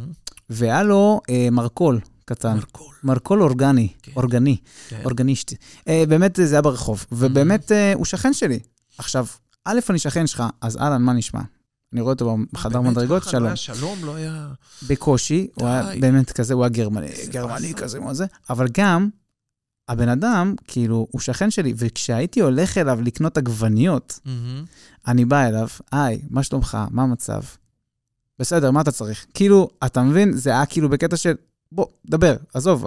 [0.50, 2.94] והיה לו אה, מרכול קטן, מרקול.
[3.04, 4.12] מרכול אורגני, כן.
[4.16, 4.58] אורגני,
[4.90, 5.02] כן.
[5.06, 5.56] אורגניסטי.
[5.88, 8.60] אה, באמת, זה היה ברחוב, ובאמת, אה, הוא שכן שלי.
[8.98, 9.26] עכשיו,
[9.66, 11.42] א', אני שכן שלך, אז אהלן, מה נשמע?
[11.94, 13.40] אני רואה אותו בחדר באמת מדרגות, ככה?
[13.40, 13.78] לא שלום.
[13.78, 14.48] שלום, לא היה...
[14.88, 15.84] בקושי, הוא היה.
[16.00, 17.74] באמת כזה, הוא היה גרמני, גרמני.
[17.74, 19.10] כזה, מה זה, אבל גם,
[19.90, 24.66] הבן אדם, כאילו, הוא שכן שלי, וכשהייתי הולך אליו לקנות עגבניות, מהמם.
[25.08, 26.78] אני בא אליו, היי, מה שלומך?
[26.92, 27.42] מה המצב?
[28.40, 29.26] בסדר, מה אתה צריך?
[29.34, 30.34] כאילו, אתה מבין?
[30.34, 31.34] זה היה כאילו בקטע של,
[31.72, 32.86] בוא, דבר, עזוב,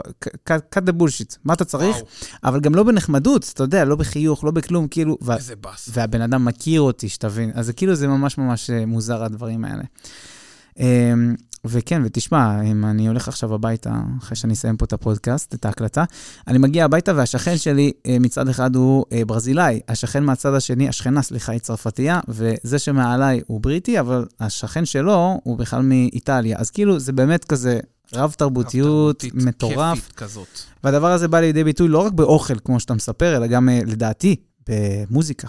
[0.51, 1.97] cut the bullshit, מה אתה צריך?
[1.97, 2.07] וואו,
[2.45, 5.89] אבל גם לא בנחמדות, אתה יודע, לא בחיוך, לא בכלום, כאילו, איזה באס.
[5.93, 7.51] והבן אדם מכיר אותי, שתבין.
[7.55, 9.83] אז זה כאילו, זה ממש ממש אה, מוזר, הדברים האלה.
[11.66, 16.05] וכן, ותשמע, אם אני הולך עכשיו הביתה, אחרי שאני אסיים פה את הפודקאסט, את ההקלטה,
[16.49, 21.23] אני מגיע הביתה והשכן שלי, אה, מצד אחד הוא אה, ברזילאי, השכן מהצד השני, השכנה,
[21.23, 26.59] סליחה, היא צרפתייה, וזה שמעליי הוא בריטי, אבל השכן שלו הוא בכלל מאיטליה.
[26.59, 27.81] אז כאילו, זה באמת כזה
[28.12, 29.94] רב-תרבותיות, רב-תרבותית, מטורף.
[29.94, 30.61] כיפית כזאת.
[30.85, 34.37] והדבר הזה בא לידי ביטוי לא רק באוכל, כמו שאתה מספר, אלא גם, אה, לדעתי,
[34.68, 35.49] במוזיקה,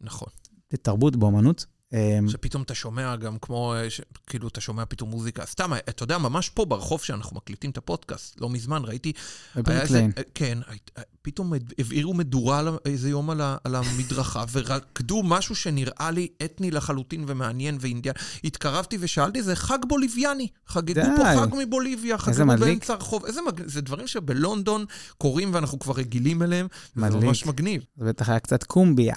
[0.00, 0.28] נכון.
[0.72, 1.66] בתרבות, באמנות.
[1.92, 4.00] אמ, שפתאום אתה שומע גם כמו, אה, ש...
[4.26, 5.46] כאילו אתה שומע פתאום מוזיקה.
[5.46, 9.12] סתם, אתה יודע, ממש פה ברחוב שאנחנו מקליטים את הפודקאסט, לא מזמן, ראיתי...
[9.56, 10.06] בבריק איזה-.
[10.18, 10.58] אה, כן,
[10.98, 13.56] אה, פתאום הבעירו מדורה איזה יום על, ה...
[13.64, 18.14] על המדרכה, ורקדו משהו שנראה לי אתני לחלוטין ומעניין ואינדיאן.
[18.44, 20.48] התקרבתי ושאלתי, זה חג בוליביאני.
[20.66, 21.02] חגגו די.
[21.16, 22.56] פה חג מבוליביה, חגגו.
[22.56, 23.24] באמצע הרחוב.
[23.24, 24.84] איזה מגניב, זה דברים שבלונדון
[25.18, 27.24] קורים ואנחנו כבר רגילים אליהם, וזה מדליק.
[27.24, 27.82] ממש מגניב.
[27.96, 29.14] זה בטח היה קצת קומביה.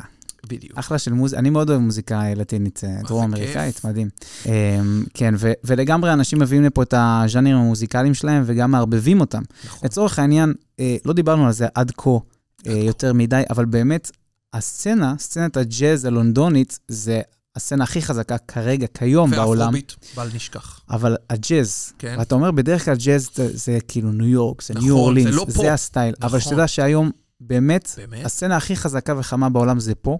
[0.49, 0.77] בדיוק.
[0.77, 3.85] אחלה של מוזיקה, אני מאוד אוהב מוזיקה לטינית, אה, זה דרום אמריקאית, כיף.
[3.85, 4.09] מדהים.
[4.45, 4.51] אמ,
[5.13, 9.41] כן, ו- ולגמרי אנשים מביאים לפה את הז'אנרים המוזיקליים שלהם וגם מערבבים אותם.
[9.65, 9.79] נכון.
[9.83, 12.09] לצורך העניין, אה, לא דיברנו על זה עד כה
[12.67, 12.71] אה.
[12.73, 14.11] יותר מדי, אבל באמת,
[14.53, 17.21] הסצנה, סצנת הג'אז הלונדונית, זה
[17.55, 19.59] הסצנה הכי חזקה כרגע, כיום בעולם.
[19.59, 20.81] ואפרוביט, בל נשכח.
[20.89, 22.15] אבל הג'אז, כן.
[22.19, 25.35] ואתה אומר, בדרך כלל ג'אז זה, זה כאילו ניו יורק, זה נכון, ניו זה אורלינס,
[25.35, 25.73] לא זה.
[25.73, 26.15] הסטייל.
[26.21, 26.51] אבל נכון.
[26.51, 28.25] שתדע שהיום, באמת, באמת?
[28.25, 30.17] הסצנה הכי חזקה וחמה בעולם זה פה,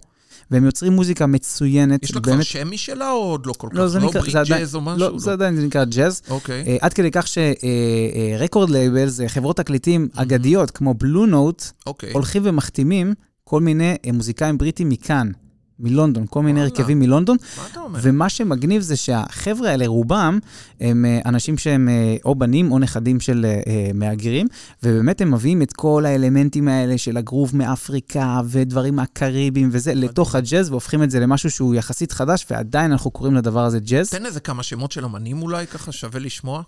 [0.52, 2.04] והם יוצרים מוזיקה מצוינת.
[2.04, 3.76] יש לה כבר באמת, שם משלה או עוד לא כל כך?
[3.78, 5.00] לא, זה נקרא, ברית זה עדיין, ג'אז או משהו?
[5.00, 6.22] לא, זה עדיין זה נקרא ג'אז.
[6.30, 6.64] אוקיי.
[6.68, 12.12] אה, עד כדי כך שרקורד לייבל זה חברות תקליטים אגדיות, כמו בלו נוט, אוקיי.
[12.14, 15.32] הולכים ומחתימים כל מיני אה, מוזיקאים בריטים מכאן,
[15.80, 16.62] מלונדון, כל מיני.
[16.62, 18.00] הרכבים מלונדון, מה אתה אומר?
[18.02, 20.40] ומה שמגניב זה שהחבר'ה האלה, רובם,
[20.82, 24.48] הם אה, אנשים שהם אה, או בנים או נכדים של אה, מהגרים,
[24.84, 30.70] ובאמת הם מביאים את כל האלמנטים האלה של הגרוב מאפריקה ודברים מהקריבים וזה, לתוך הג'אז,
[30.70, 34.10] והופכים את זה למשהו שהוא יחסית חדש, ועדיין אנחנו קוראים לדבר הזה ג'אז.
[34.10, 36.62] תן איזה כמה שמות של אמנים אולי, ככה שווה לשמוע.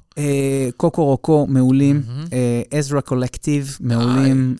[0.77, 2.01] קוקו רוקו, מעולים.
[2.71, 4.55] עזרא קולקטיב, מעולים.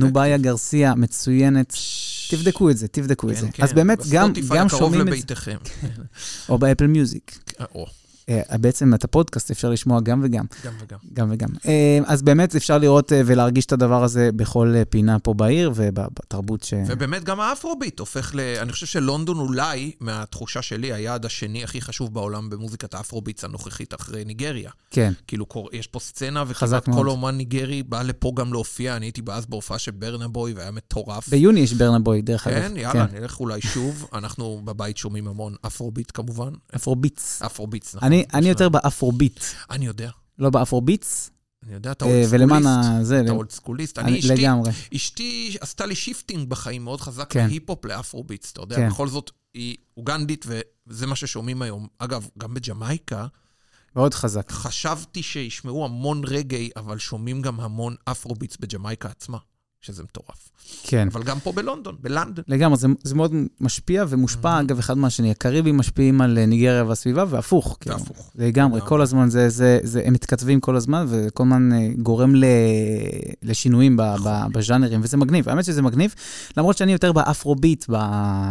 [0.00, 1.74] נוביה גרסיה, מצוינת.
[2.30, 3.48] תבדקו את זה, תבדקו את כן, זה.
[3.52, 3.62] כן.
[3.62, 5.56] אז באמת, גם בספוטיפיי גם הקרוב שומעים את זה, לביתכם.
[6.48, 7.38] או באפל מיוזיק.
[8.28, 10.44] אה, בעצם את הפודקאסט אפשר לשמוע גם וגם.
[10.64, 10.98] גם וגם.
[11.12, 11.48] גם וגם.
[11.66, 16.62] אה, אז באמת אפשר לראות אה, ולהרגיש את הדבר הזה בכל פינה פה בעיר ובתרבות
[16.62, 16.74] ש...
[16.86, 18.40] ובאמת גם האפרוביט הופך ל...
[18.40, 24.24] אני חושב שלונדון אולי, מהתחושה שלי, היעד השני הכי חשוב בעולם במוזיקת האפרוביטס הנוכחית אחרי
[24.24, 24.70] ניגריה.
[24.90, 26.88] כן, כאילו, יש פה סצנה, וכמעט.
[26.88, 28.96] כל אומן ניגרי בא לפה גם להופיע.
[28.96, 31.28] אני הייתי אז בהופעה של ברנה בוי, והיה מטורף.
[31.28, 32.56] ביוני יש ברנה בוי, דרך אגב.
[32.56, 34.08] כן, יאללה, נלך אולי שוב.
[34.12, 36.52] אנחנו בבית שומעים המון אפרוביט כמובן.
[36.76, 37.42] אפרוביטס.
[37.42, 38.13] אפרוביטס, נכון.
[38.34, 41.30] אני יותר באפרוביט, אני יודע, לא באפרוביטס,
[41.66, 43.12] אני יודע, אתה אה, old ולמען schoolist.
[43.24, 43.98] אתה old schoolist.
[43.98, 44.70] אני אני- אשתי, לגמרי.
[44.96, 47.46] אשתי עשתה לי shifting בחיים מאוד חזק כן.
[47.46, 48.88] מהיפ-הופ לאפרוביטס, אתה יודע, כן.
[48.88, 50.46] בכל זאת, היא אוגנדית,
[50.86, 51.86] וזה מה ששומעים היום.
[51.98, 53.26] אגב, גם בג'מייקה,
[53.96, 54.50] מאוד חזק.
[54.52, 59.38] חשבתי שישמעו המון רגאיי, אבל שומעים גם המון אפרוביטס בג'מייקה עצמה,
[59.84, 60.50] שזה מטורף.
[60.82, 61.08] כן.
[61.12, 62.44] אבל גם פה בלונדון, בלונדון.
[62.48, 65.30] לגמרי, זה, זה מאוד משפיע ומושפע, אגב, אחד מהשני.
[65.30, 67.76] הקריבים משפיעים על אה, ניגריה והסביבה, והפוך.
[67.80, 67.98] כאילו.
[67.98, 68.30] והפוך.
[68.34, 68.80] לגמרי, לגמרי.
[68.88, 72.44] כל הזמן, זה, זה, זה, הם מתכתבים כל הזמן, וכל הזמן אה, גורם ל,
[73.42, 75.48] לשינויים ב, ב, בז'אנרים, וזה מגניב.
[75.48, 76.14] האמת שזה מגניב,
[76.56, 77.96] למרות שאני יותר באפרוביט, ב,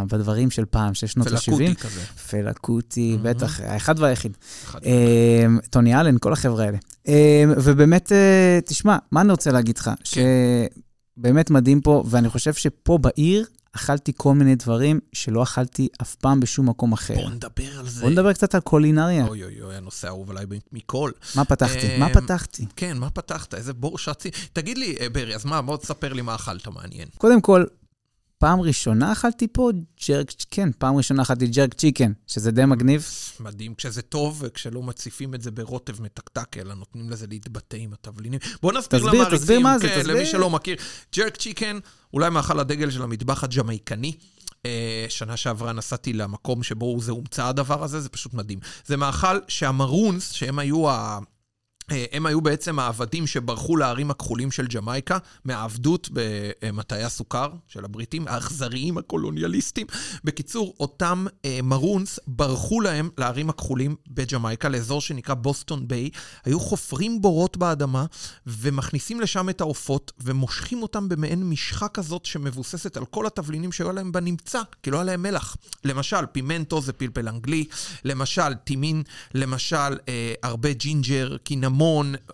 [0.08, 1.40] בדברים של פעם, של שנות ה-70.
[1.40, 2.00] פלה קוטי כזה.
[2.30, 3.22] פלה קוטי, מהמם.
[3.22, 4.36] בטח, האחד והיחיד.
[4.64, 4.78] אחד.
[4.86, 6.78] אה, טוני אלן, כל החבר'ה האלה.
[7.56, 8.12] ובאמת,
[8.64, 9.90] תשמע, מה אני רוצה להגיד לך?
[11.18, 16.40] שבאמת מדהים פה, ואני חושב שפה בעיר אכלתי כל מיני דברים שלא אכלתי אף פעם
[16.40, 17.14] בשום מקום אחר.
[17.14, 18.02] בוא נדבר על זה.
[18.02, 19.26] בוא נדבר קצת על קולינריה.
[19.26, 21.10] אוי אוי אוי, הנושא האהוב עליי מכל.
[21.36, 21.98] מה פתחתי?
[21.98, 22.66] מה פתחתי?
[22.76, 23.54] כן, מה פתחת?
[23.54, 24.30] איזה בור שצי.
[24.52, 27.08] תגיד לי, אה, ברי, אז מה, בוא תספר לי מה אכלת מעניין.
[27.18, 27.64] קודם כל,
[28.38, 29.70] פעם ראשונה אכלתי פה
[30.08, 33.08] ג'רק, כן, פעם ראשונה אכלתי ג'רק צ'יקן, שזה די מגניב.
[33.40, 38.40] מדהים, כשזה טוב וכשלא מציפים את זה ברוטב מתקתק, אלא נותנים לזה להתבטא עם התבלינים.
[38.62, 40.16] בוא נסביר תסביר, למעריצים, תסביר מה זה, כן, תסביר.
[40.16, 40.76] למי שלא מכיר.
[41.16, 41.78] ג'רק צ'יקן,
[42.12, 44.12] אולי מאכל הדגל של המטבח הג'מייקני.
[44.66, 48.58] אה, שנה שעברה נסעתי למקום שבו זה הומצא הדבר הזה, זה פשוט מדהים.
[48.86, 51.18] זה מאכל שהמרונס, שהם היו ה...
[51.90, 58.28] אה, הם היו בעצם העבדים שברחו לערים הכחולים של ג'מייקה, מהעבדות במטעי הסוכר של הבריטים,
[58.28, 59.86] האכזריים הקולוניאליסטים.
[60.24, 66.10] בקיצור, אותם אה, מרונס ברחו להם לערים הכחולים בג'מייקה, לאזור שנקרא בוסטון ביי,
[66.44, 68.04] היו חופרים בורות באדמה
[68.46, 74.12] ומכניסים לשם את העופות ומושכים אותם במעין משחה כזאת שמבוססת על כל התבלינים שהיו להם
[74.12, 75.56] בנמצא, כי לא היה להם מלח.
[75.84, 77.64] למשל, פימנטו זה פלפל אנגלי,
[78.04, 79.02] למשל, טימין,
[79.34, 79.76] למשל,
[80.08, 81.73] אה, הרבה ג'ינג'ר, קינמון,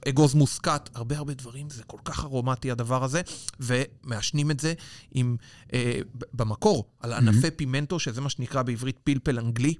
[0.09, 3.23] אגוז מוסקת, הרבה הרבה דברים, זה כל כך ארומטי הדבר הזה,
[3.61, 4.75] ומעשנים את זה
[5.11, 5.37] עם,
[5.73, 6.01] אה,
[6.35, 9.75] במקור, על ענפי פימנטו, שזה מה שנקרא בעברית פלפל אנגלי.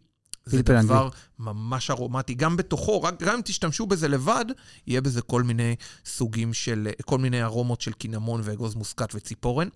[0.45, 4.45] זה דבר ממש ארומטי, גם בתוכו, רק, גם אם תשתמשו בזה לבד,
[4.87, 9.69] יהיה בזה כל מיני סוגים של, כל מיני ארומות של קינמון ואגוז מוסקת וציפורן.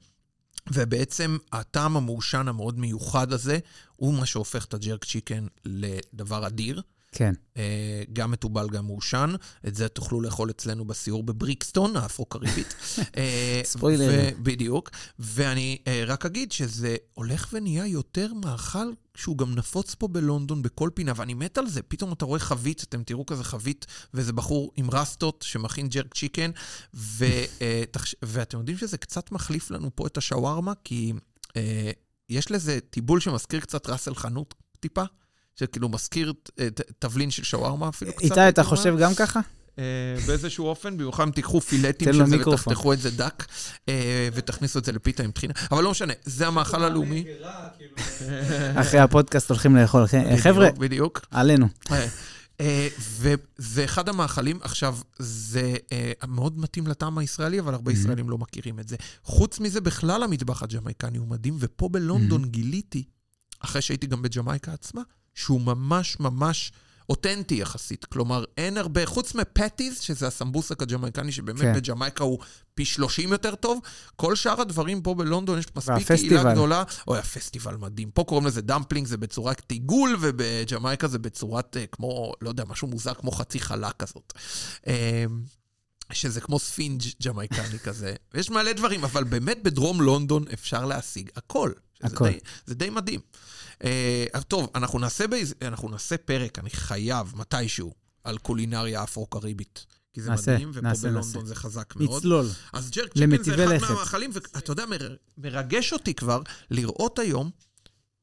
[0.73, 3.59] ובעצם הטעם המעושן המאוד מיוחד הזה,
[3.97, 6.83] הוא מה שהופך את הג'רק צ'יקן לדבר אדיר.
[7.15, 7.35] כן.
[7.57, 9.35] אה, גם מתובל, גם מעושן.
[9.67, 12.75] את זה תוכלו לאכול אצלנו בסיור בבריקסטון, האפרו-קריבית.
[13.17, 14.31] אה, ספוילר.
[14.43, 14.91] בדיוק.
[15.19, 20.91] ואני אה, רק אגיד שזה הולך ונהיה יותר מאכל שהוא גם נפוץ פה בלונדון בכל
[20.95, 21.83] פינה, ואני מת על זה.
[21.83, 26.51] פתאום אתה רואה חבית, אתם תראו כזה חבית, ואיזה בחור עם רסטות שמכין ג'רק צ'יקן,
[26.95, 27.25] ו,
[28.23, 31.13] ואתם יודעים שזה קצת מחליף לנו פה את השווארמה, כי
[32.29, 35.05] יש לזה טיבול שמזכיר קצת ראסל חנות טיפה.
[35.57, 38.23] שכאילו מזכיר אה, תבלין של שווארמה אפילו קצת.
[38.23, 38.63] איתי, אתה.
[38.63, 39.41] חושב גם ככה?
[39.79, 39.85] אה,
[40.27, 42.49] באיזשהו אופן, במיוחד אם תיקחו פילטים של זה.
[42.49, 43.47] ותחתכו את זה דק,
[43.89, 45.55] אה, ותכניסו את זה לפיתה עם טחינה.
[45.71, 47.25] אבל לא משנה, זה המאכל הלאומי.
[48.81, 50.05] אחרי הפודקאסט הולכים לאכול.
[50.37, 51.21] חבר'ה, בדיוק.
[51.31, 51.69] עלינו.
[53.19, 55.75] וזה אחד המאכלים, עכשיו, זה
[56.29, 58.97] מאוד מתאים לטעם הישראלי, אבל הרבה ישראלים לא מכירים את זה.
[59.23, 63.05] חוץ מזה, בכלל המטבח הג'מייקני הוא מדהים, ופה בלונדון גיליתי
[63.65, 65.03] אחרי שהייתי גם בג'מייקה עצמה,
[65.35, 66.73] שהוא ממש ממש
[67.09, 68.05] אותנטי יחסית.
[68.05, 71.75] כלומר, אין הרבה, חוץ מ patties, שזה הסמבוסק הג'מייקני, שבאמת כן.
[71.75, 72.39] בג'מייקה הוא
[72.75, 73.81] פי 30 יותר טוב,
[74.17, 76.37] כל שאר הדברים פה בלונדון יש מספיק והפסטיבל.
[76.37, 76.83] קהילה גדולה.
[77.09, 78.11] אוי, הפסטיבל מדהים.
[78.11, 82.89] פה קוראים לזה dumpling, זה בצורת עיגול, ובג'מייקה זה בצורת, אה, כמו, לא יודע, משהו
[82.89, 84.33] מוזר כמו חצי חלה כזאת.
[84.87, 85.25] אה,
[86.13, 88.15] שזה כמו ספינג' ג'מייקני כזה.
[88.35, 91.73] ויש מלא דברים, אבל באמת בדרום לונדון אפשר להשיג הכל.
[92.03, 92.29] הכל.
[92.31, 93.21] די, זה די מדהים.
[93.85, 95.55] אה, טוב, אנחנו נעשה, באיז...
[95.63, 97.93] אנחנו נעשה פרק, אני חייב, מתישהו,
[98.25, 99.87] על קולינריה אפרו-קריבית.
[100.13, 101.49] כי זה נעשה, מדהים, ופה נעשה, בלונדון נעשה.
[101.49, 102.19] זה חזק מאוד.
[102.19, 102.47] נצלול.
[102.73, 103.91] אז jerk chicken זה אחד לכת.
[103.91, 107.51] מהמאכלים, ואתה יודע, מר- מרגש אותי כבר לראות היום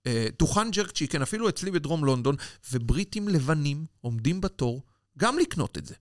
[0.07, 2.35] אה, דוכן jerk chicken, אפילו אצלי בדרום לונדון,
[2.71, 4.81] ובריטים לבנים עומדים בתור
[5.17, 5.95] גם לקנות את זה.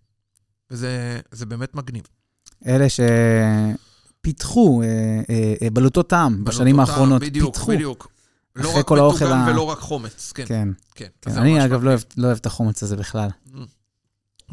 [0.71, 2.03] וזה זה באמת מגניב.
[2.67, 2.87] אלה
[4.21, 4.87] שפיתחו אה,
[5.31, 7.73] אה, אה, בלוטות טעם בשנים האחרונות, בדיוק, פיתחו.
[7.73, 8.10] בדיוק.
[8.57, 11.07] לא אחרי רק כל האוכל מטוגן ה- ולא רק חומץ, כן, כן, כן.
[11.23, 11.31] כן.
[11.31, 11.89] אני אגב לא.
[11.89, 13.29] אוהב, לא אוהב את החומץ הזה בכלל.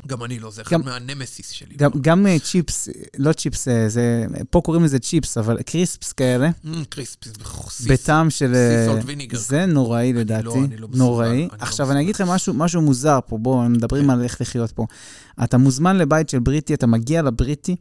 [0.08, 1.76] גם אני לא, זה אחד מהנמסיס שלי.
[1.76, 6.50] גם, גם אה, צ'יפס, לא צ'יפס, אה, זה, פה קוראים לזה צ'יפס, אבל קריספס כאלה,
[6.90, 7.36] קריספי, זה
[7.70, 7.88] סיס.
[7.88, 8.56] בטעם של...
[8.56, 9.38] אה, salt vinegar.
[9.38, 11.44] זה נוראי לא, לדעתי, לא מסוגל, נוראי.
[11.52, 11.92] לא עכשיו.
[11.92, 14.10] אני אגיד לכם משהו, משהו מוזר פה, בואו, מדברים כן.
[14.10, 14.86] על איך לחיות פה.
[15.44, 17.76] אתה מוזמן לבית של בריטי, אתה מגיע לבריטי,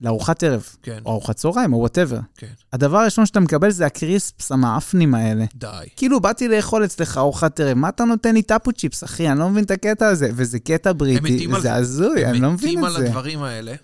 [0.00, 2.18] לארוחת ערב, כן, או ארוחת צהריים, או whatever.
[2.36, 2.46] כן.
[2.72, 5.44] הדבר הראשון שאתה מקבל זה ה crisps המעפנים האלה.
[5.54, 5.68] די.
[5.96, 9.28] כאילו, באתי לאכול אצלך ארוחת ערב, מה אתה נותן לי תפוצ'יפס, אחי?
[9.28, 10.30] אני לא מבין את הקטע הזה.
[10.34, 11.74] וזה קטע בריטי, מתים על זה.
[11.74, 13.06] הזוי, אני לא מבין מתים את על זה.
[13.06, 13.74] הדברים האלה.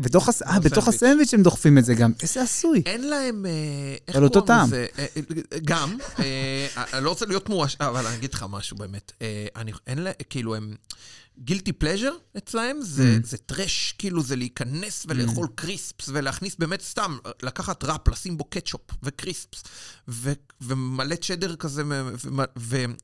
[0.00, 1.34] בתוך הס- אה, בתוך הסנדוויץ'.
[1.34, 2.12] הם דוחפים את זה גם.
[2.22, 2.82] איזה הזוי.
[2.86, 3.46] אין להם...
[3.46, 3.50] אה,
[4.08, 4.74] איך על אותו קוראים טעם.
[4.98, 5.20] אה,
[5.64, 5.96] גם.
[6.76, 7.76] אני לא רוצה להיות מואש...
[7.80, 9.12] אבל אני אגיד לך משהו באמת.
[9.56, 10.14] אני- אין להם...
[10.30, 10.74] כאילו, הם...
[11.38, 13.26] גילטי פלז'ר אצלהם זה, Mm.
[13.26, 18.80] זה טרש, כאילו זה להיכנס ולאכול קריספס ולהכניס באמת סתם, לקחת ראפ, לשים בו קטשופ
[19.02, 19.62] וקריספס
[20.08, 22.94] ו, ומלא צ'דר כזה, ו- והם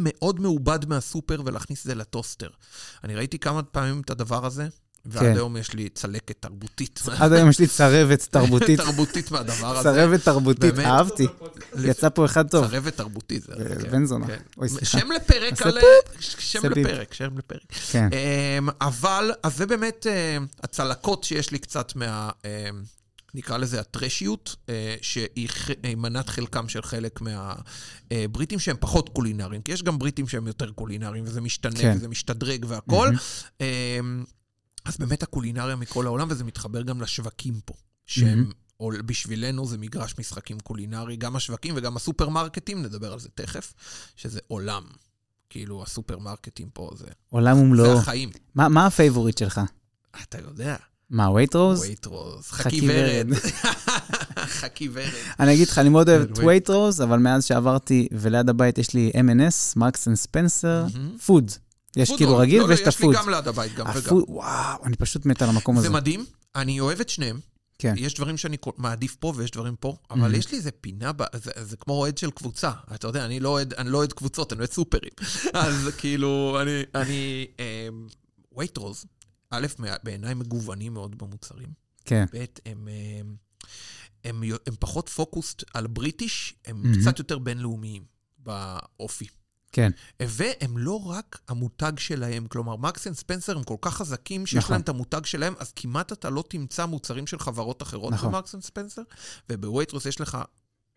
[0.00, 2.48] מאוד מעובד מהסופר ולהכניס את זה לטוסטר.
[3.04, 4.68] אני ראיתי כמה פעמים את הדבר הזה,
[5.06, 5.32] ועד כן.
[5.32, 7.00] היום יש לי צלקת תרבותית.
[7.18, 8.80] עד היום יש לי צרבת תרבותית.
[8.86, 9.90] תרבותית מהדבר הזה.
[9.90, 10.78] צרבת תרבותית?
[10.78, 11.26] אהבתי.
[11.84, 12.66] יצא פה אחד טוב.
[12.66, 13.50] צרבת תרבותית.
[13.50, 14.26] אה, כן, בן זונה.
[14.26, 14.68] כן.
[14.84, 15.78] שם לפרק על...
[16.20, 16.60] שם.
[16.64, 17.72] לפרק, שם לפרק.
[17.90, 18.08] כן.
[18.12, 22.30] אמ, אבל, אז זה באמת אה, הצלקות שיש לי קצת מה...
[22.44, 22.70] אה,
[23.34, 24.56] נקרא לזה הטרשיות,
[25.02, 25.48] שהיא
[25.96, 31.24] מנת חלקם של חלק מהבריטים שהם פחות קולינריים, כי יש גם בריטים שהם יותר קולינריים,
[31.24, 31.94] וזה משתנה, כן.
[31.96, 33.16] וזה משתדרג והכול.
[33.60, 34.24] אמ,
[34.84, 37.74] אז באמת הקולינריה מכל העולם, וזה מתחבר גם לשווקים פה,
[38.06, 38.50] שהם...
[38.80, 43.72] או בשבילנו זה מגרש משחקים קולינרי, גם השווקים וגם הסופרמרקטים, נדבר על זה תכף,
[44.16, 44.82] שזה עולם.
[45.50, 47.98] כאילו, הסופרמרקטים פה זה, עולם זה ומלואו.
[47.98, 48.30] החיים.
[48.54, 49.60] מה מה ה favourite שלך?
[50.22, 50.76] אתה יודע,
[51.10, 51.80] מה, וייטרוז?
[51.80, 53.26] וייטרוז, חכי ורד.
[54.60, 55.10] חכי ורד.
[55.40, 56.48] אני אגיד לך, אני מאוד אוהב את וייט.
[56.48, 60.86] וייטרוז, אבל מאז שעברתי, וליד הבית יש לי M&S, מרקס אנד ספנסר.
[61.26, 61.50] food.
[61.96, 62.36] יש כאילו.
[62.36, 63.14] רגיל לא, לא, ויש את ה food.
[63.14, 64.16] יש לי גם ליד הבית, גם וגם.
[64.28, 65.90] וואו, אני פשוט מת על המקום זה הזה.
[65.90, 66.24] מדהים,
[66.54, 67.40] אני אוהב את שניהם.
[67.78, 67.94] כן.
[67.96, 70.36] יש דברים שאני מעדיף פה ויש דברים פה, אבל Mhm.
[70.36, 72.70] יש לי איזה פינה, ב- זה, זה כמו אוהד של קבוצה.
[72.94, 75.10] אתה יודע, אני לא אוהד, אני לא אוהד קבוצות, אני אוהד סופרים.
[75.54, 77.46] אז כאילו, אני, אני,
[78.56, 79.04] וייטרוז,
[79.50, 81.68] א', מה- בעיניי מגוונים מאוד במוצרים.
[82.04, 82.24] כן.
[82.32, 83.34] ב', הם, הם,
[84.24, 87.00] הם, הם, פחות focused על British, הם Mhm.
[87.00, 88.02] קצת יותר בינלאומיים
[88.38, 89.26] באופי.
[89.72, 89.90] כן.
[90.20, 94.72] והם לא רק המותג שלהם, כלומר, מרקס אנד ספנסר הם כל כך חזקים שיש נכון.
[94.74, 98.32] להם את המותג שלהם, אז כמעט אתה לא תמצא מוצרים של חברות אחרות נכון.
[98.32, 99.02] במרקס אנד ספנסר,
[99.50, 100.38] ובווייטרוס יש לך,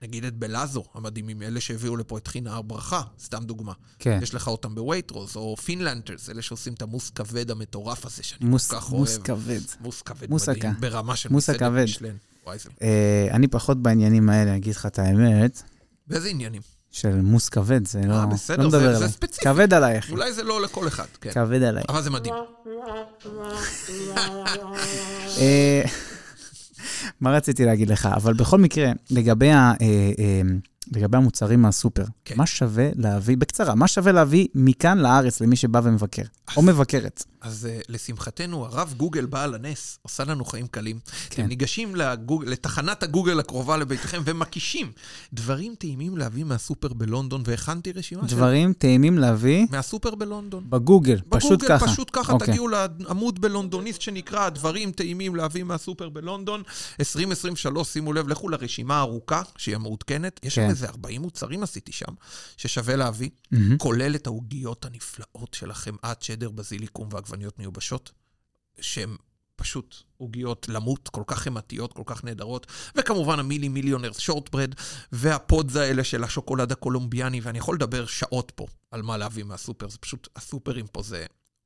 [0.01, 3.73] נגיד את בלאזו המדהימים, אלה שהביאו לפה את טחינה הר ברכה, סתם דוגמה.
[3.99, 4.19] כן.
[4.23, 8.71] יש לך אותם בווייטרוס, או פינדלייטרס, אלה שעושים את המוס כבד המטורף הזה, שאני מוס-
[8.71, 9.23] כל כך מוס אוהב.
[9.23, 9.59] כבד.
[9.81, 10.51] מוס כבד מוסקה.
[10.51, 11.83] מדהים, ברמה של מוסה מסעדת כבד.
[11.83, 12.15] משלן.
[12.45, 12.69] וואי, זה...
[12.81, 15.61] אה, אני פחות בעניינים האלה, אני אגיד לך את האמת,
[16.07, 16.61] באיזה עניינים?
[16.95, 18.13] של מוס כבד, זה לא...
[18.13, 19.07] אה, לא בסדר, מדבר זה- זה.
[19.07, 19.43] ספציפי.
[19.45, 20.11] כבד עליי, אחי.
[20.11, 21.31] אולי זה לא לכל אחד, כן.
[21.31, 21.83] כבד עליי.
[21.89, 22.33] אבל זה מדהים.
[25.39, 25.81] אה,
[27.21, 28.05] מה רציתי להגיד לך?
[28.15, 29.85] אבל בכל מקרה, לגבי, ה, אה,
[30.19, 30.41] אה,
[30.95, 32.35] לגבי המוצרים מהסופר, כן.
[32.37, 36.23] מה שווה להביא, בקצרה, מה שווה להביא מכאן לארץ למי שבא ומבקר,
[36.57, 37.23] או מבקרת?
[37.43, 40.99] אז uh, לשמחתנו, הרב גוגל בעל הנס עושה לנו חיים קלים.
[41.29, 41.41] כן.
[41.41, 42.45] אתם ניגשים לגוג...
[42.45, 44.91] לתחנת הגוגל הקרובה לביתכם ומקישים
[45.33, 48.35] דברים טעימים להביא מהסופר בלונדון, והכנתי רשימה של...
[48.35, 50.63] דברים טעימים להביא מהסופר בלונדון.
[50.69, 51.87] בגוגל, פשוט בגוגל, ככה.
[51.87, 52.47] פשוט ככה אוקיי.
[52.47, 56.63] תגיעו לעמוד בלונדוניסט שנקרא דברים טעימים להביא מהסופר בלונדון.
[56.99, 60.39] 2023, שימו לב, לכו לרשימה הארוכה, שהיא המעודכנת.
[60.43, 60.67] יש כן.
[60.83, 62.13] איזה 40 מוצרים עשיתי שם,
[62.57, 63.77] ששווה להביא, מהמם.
[63.77, 68.11] כולל את העוגיות הנפלאות של החמאת שדר בזיליקום ועגבניות מיובשות,
[68.81, 69.15] שהן
[69.55, 72.67] פשוט עוגיות למות, כל כך חמתיות, כל כך נהדרות.
[72.95, 74.75] וכמובן המילי מיליונר שורטברד,
[75.11, 79.97] והפודס האלה של השוקולד הקולומביאני, ואני יכול לדבר שעות פה על מה להביא מהסופר, זה
[79.97, 81.25] פשוט, הסופרים פה זה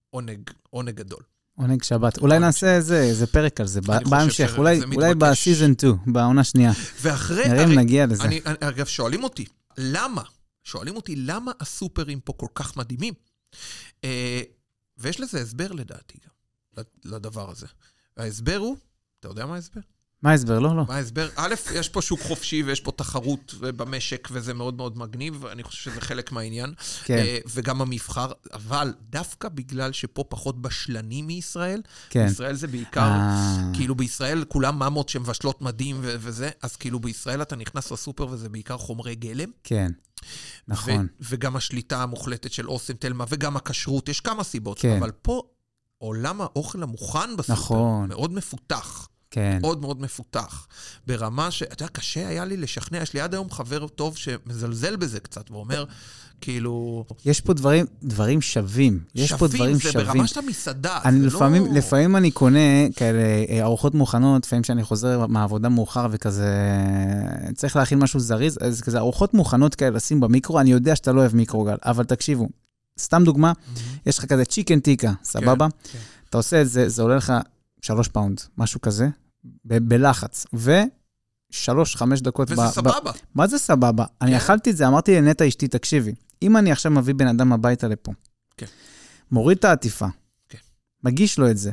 [0.10, 1.24] עונג, עונג גדול.
[1.58, 2.18] עונג שבת.
[2.18, 4.80] אולי נעשה איזה, איזה פרק על זה, בהמשך, אולי,
[5.18, 6.72] בסיזן 2, בעונה שנייה.
[7.02, 7.48] ואחרי...
[7.48, 8.24] נראה אם נגיע לזה.
[8.24, 9.46] אני, אני, אגב, שואלים אותי,
[9.78, 10.22] למה?
[10.64, 13.14] שואלים אותי, למה הסופרים פה כל כך מדהימים?
[14.04, 14.42] אה,
[14.98, 16.32] ויש לזה הסבר לדעתי גם,
[16.78, 17.66] לד- לדבר הזה.
[18.18, 18.78] ההסבר הוא,
[19.20, 19.82] אתה יודע מה ההסבר?
[20.22, 20.60] מה ההסבר?
[20.60, 20.84] לא, לא.
[20.88, 21.30] מה ההסבר?
[21.36, 25.92] א', יש פה שוק חופשי ויש פה תחרות במשק, וזה מאוד מאוד מגניב, אני חושב
[25.92, 26.74] שזה חלק מהעניין.
[27.04, 32.28] כן, אה, וגם המבחר, אבל דווקא בגלל שפה פחות בשלנים מישראל, כן.
[32.28, 33.02] בישראל זה בעיקר...
[33.02, 38.28] אה, כאילו בישראל כולם ממות שמבשלות מדהים ו- וזה, אז כאילו בישראל אתה נכנס לסופר
[38.30, 39.50] וזה בעיקר חומרי גלם.
[39.64, 39.92] כן,
[40.68, 40.96] נכון.
[40.96, 44.80] ו- וגם השליטה המוחלטת של אוסם תלמה וגם הכשרות, יש כמה סיבות.
[44.80, 44.98] כן.
[44.98, 45.42] אבל פה
[45.98, 48.10] עולם האוכל המוכן בסופר נכון.
[48.10, 49.08] מאוד מפותח.
[49.38, 49.58] כן.
[49.62, 50.68] מאוד מאוד מפותח.
[51.08, 51.64] ברמה ש...
[51.64, 55.52] אתה יודע, קשה היה לי לשכנע, יש לי עד היום חבר טוב שמזלזל בזה קצת
[55.52, 55.86] ואומר,
[56.42, 57.06] כאילו...
[57.26, 59.00] יש פה דברים, דברים שווים.
[59.16, 60.08] יש פה דברים זה שווים.
[60.08, 61.74] ברמה של המסעדה, אני זה לפעמים, לא...
[61.74, 63.20] לפעמים אני קונה כאלה
[63.50, 66.54] אה, ארוחות מוכנות, לפעמים כשאני חוזר מהעבודה מאוחר וכזה
[67.56, 71.22] צריך להכין משהו זריז, אז כזה ארוחות מוכנות כאלה לשים במיקרו, אני יודע שאתה לא
[71.22, 72.50] אוהב מיקרוגל, אבל תקשיבו,
[73.00, 73.98] סתם דוגמה, מהמם.
[74.06, 75.68] יש לך כזה chicken tikka, סבבה?
[75.84, 76.00] כן.
[76.30, 77.34] אתה עושה את זה, זה עולה לך
[77.82, 79.08] שלוש פאונד, משהו כזה,
[79.66, 82.52] ב- בלחץ, ושלוש, חמש דקות.
[82.52, 83.12] וזה ב- ב- סבבה.
[83.36, 84.06] מה זה סבבה?
[84.22, 84.38] אני כן.
[84.38, 88.12] אכלתי את זה, אמרתי לנטע אשתי, תקשיבי, אם אני עכשיו מביא בן אדם הביתה לפה,
[88.58, 88.66] כן.
[89.32, 90.08] מוריד את העטיפה,
[90.50, 90.58] כן.
[91.04, 91.72] מגיש לו את זה,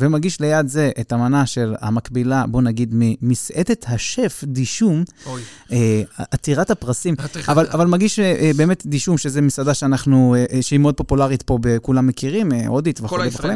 [0.00, 5.04] ומגיש ליד זה את המנה של המקבילה, בוא נגיד, ממסעדת השף דישום.
[5.72, 7.14] אה, עתירת הפרסים,
[7.52, 11.42] אבל, אבל מגיש אה, אה, באמת Dishoom, שזה מסעדה שאנחנו, אה, אה, שהיא מאוד פופולרית
[11.42, 13.48] פה, כולם מכירים, אה, הודית וכו' וכו'.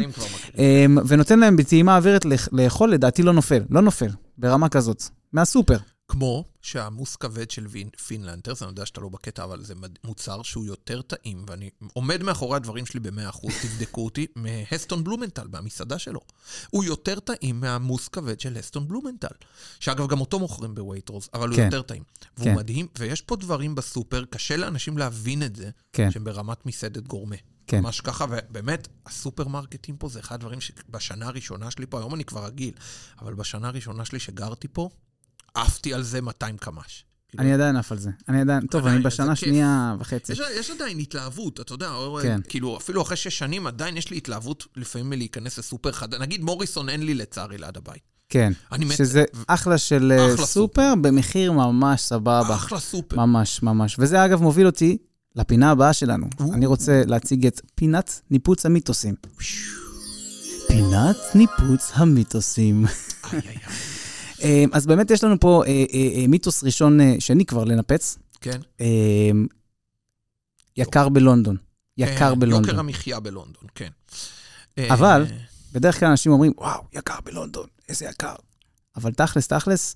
[0.57, 5.03] אמ, ונותן להם בטעימה אווירית לאכ- לאכול, לדעתי לא נופל, לא נופל, ברמה כזאת,
[5.33, 5.77] מהסופר.
[6.07, 7.67] כמו שהמוס כבד של
[8.07, 12.55] Findlater's, אני יודע שאתה לא בקטע, אבל זה מוצר שהוא יותר טעים, ואני עומד מאחורי
[12.55, 16.19] הדברים שלי ב-100%, תבדקו אותי, מהסטון בלומנטל, מהמסעדה שלו.
[16.69, 19.35] הוא יותר טעים מהמוס כבד של הסטון בלומנטל.
[19.79, 21.65] שאגב, גם אותו מוכרים בווייטרוז, אבל הוא כן.
[21.65, 22.03] יותר טעים.
[22.37, 22.55] והוא כן.
[22.55, 27.35] מדהים, ויש פה דברים בסופר, קשה לאנשים להבין את זה, כן, שהם ברמת מסעדת גורמה.
[27.67, 27.79] כן.
[27.79, 32.45] ממש ככה, ובאמת, הסופרמרקטים פה זה אחד הדברים שבשנה הראשונה שלי פה, היום אני כבר
[32.45, 32.73] רגיל,
[33.19, 34.89] אבל בשנה הראשונה שלי שגרתי פה,
[35.55, 37.05] עפתי על זה 200 קמ"ש.
[37.29, 38.09] כאילו, אני עדיין עף על זה.
[38.29, 39.35] אני עדיין, טוב, אני בשנה.
[39.35, 40.33] שנייה וחצי.
[40.59, 41.91] יש, עדיין התלהבות, אתה יודע,
[42.21, 42.41] כן.
[42.47, 46.15] כאילו, אפילו אחרי שש שנים, עדיין יש לי התלהבות לפעמים מלהיכנס לסופר חד...
[46.15, 48.01] נגיד מוריסון אין לי לצערי ליד הבית.
[48.29, 48.53] כן.
[48.91, 52.55] שזה אחלה של אה, סופר, במחיר ממש סבבה.
[52.55, 53.15] אחלה סופר.
[53.15, 53.95] ממש, ממש.
[53.99, 54.97] וזה אגב מוביל אותי
[55.35, 56.27] לפינה הבאה שלנו.
[56.53, 59.15] אני רוצה להציג את פינת ניפוץ המיתוסים.
[60.67, 62.85] פינת ניפוץ המיתוסים.
[62.85, 63.94] איי, איי, איי.
[64.43, 68.17] אה, אז באמת יש לנו פה אה, אה, מיתוס ראשון, שני כבר לנפץ.
[68.41, 68.59] כן.
[70.77, 71.57] יקר בלונדון.
[71.97, 72.79] יקר כן, יוקר בלונדון.
[72.79, 73.89] המחיה בלונדון, כן.
[74.79, 75.25] אבל-
[75.73, 78.35] בדרך כלל אנשים אומרים, וואו, יקר בלונדון, איזה יקר.
[78.95, 79.95] אבל תכלס, תכלס,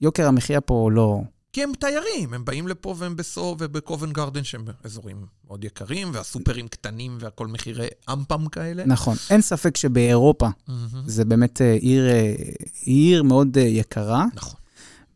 [0.00, 1.20] יוקר המחיה פה לא...
[1.52, 6.68] כי הם תיירים, הם באים לפה והם בסו ובקובן גרדן, שהם אזורים מאוד יקרים, והסופרים
[6.68, 8.86] קטנים והכל מחירי אמפם כאלה.
[8.86, 9.16] נכון.
[9.30, 11.02] אין ספק שבאירופה מהמם.
[11.06, 12.34] זה באמת אה, עיר, אה,
[12.82, 14.24] עיר מאוד אה, יקרה.
[14.34, 14.54] נכון.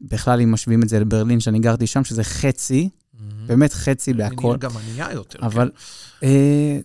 [0.00, 3.46] בכלל, אם משווים את זה לברלין, שאני גרתי שם, שזה חצי, מהמם.
[3.46, 4.56] באמת חצי בהכל.
[4.56, 5.38] גם ענייה יותר.
[5.42, 5.70] אבל,
[6.20, 6.26] כן.
[6.26, 6.78] אה,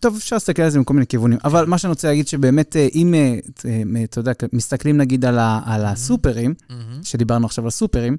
[0.00, 1.38] טוב, אפשר להסתכל על זה מכל מיני כיוונים.
[1.44, 3.14] אבל מה שאני רוצה להגיד, שבאמת, אם,
[4.04, 7.02] אתה יודע, מסתכלים נגיד על, ה, על הסופרים, מהמם.
[7.02, 8.16] שדיברנו עכשיו על סופרים,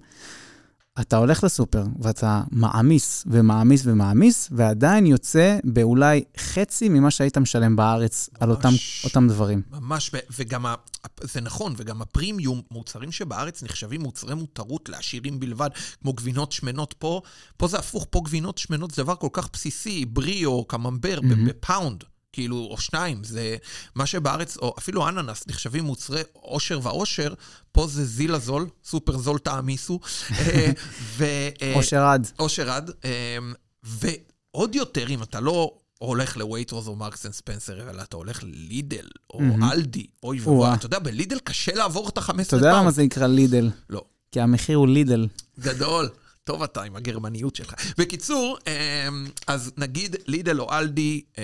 [1.01, 8.29] אתה הולך לסופר ואתה מעמיס ומעמיס ומעמיס, ועדיין יוצא באולי חצי ממה שהיית משלם בארץ
[8.39, 8.57] על ממש.
[8.57, 8.69] אותם,
[9.03, 9.61] אותם דברים.
[9.71, 10.75] ממש, וגם, ה-
[11.21, 15.69] זה נכון, וגם הפרימיום, מוצרים שבארץ נחשבים מוצרי מותרות לעשירים בלבד,
[16.01, 17.21] כמו גבינות שמנות פה,
[17.57, 21.45] פה זה הפוך, פה גבינות שמנות זה דבר כל כך בסיסי, ברי או קממבר, מהמם.
[21.45, 22.03] בפאונד.
[22.33, 23.55] כאילו, או שניים, זה
[23.95, 27.33] מה שבארץ, או אפילו אננס, נחשבים מוצרי עושר ועושר,
[27.71, 29.99] פה זה זיל הזול, סופר זול תעמיסו.
[30.31, 30.71] אה,
[31.17, 32.27] ו- אה, אושר עד.
[32.39, 32.91] אושר עד.
[33.03, 38.17] אמ, ועוד יותר, אם אתה לא הולך ל Waitrose או Marks and Spencer, אלא אתה
[38.17, 39.39] הולך ל Lidl או.
[39.71, 40.73] Aldi, אוי ואבוי.
[40.73, 42.41] אתה יודע, ב Lidl קשה לעבור את ה-15 פאונד.
[42.47, 43.69] אתה יודע למה זה נקרא לידל?
[43.89, 44.03] לא.
[44.31, 45.27] כי המחיר הוא לידל.
[45.59, 46.09] גדול.
[46.43, 47.73] טוב אתה עם הגרמניות שלך.
[47.97, 51.43] בקיצור, אמ, אז נגיד לידל או אלדי, אמ,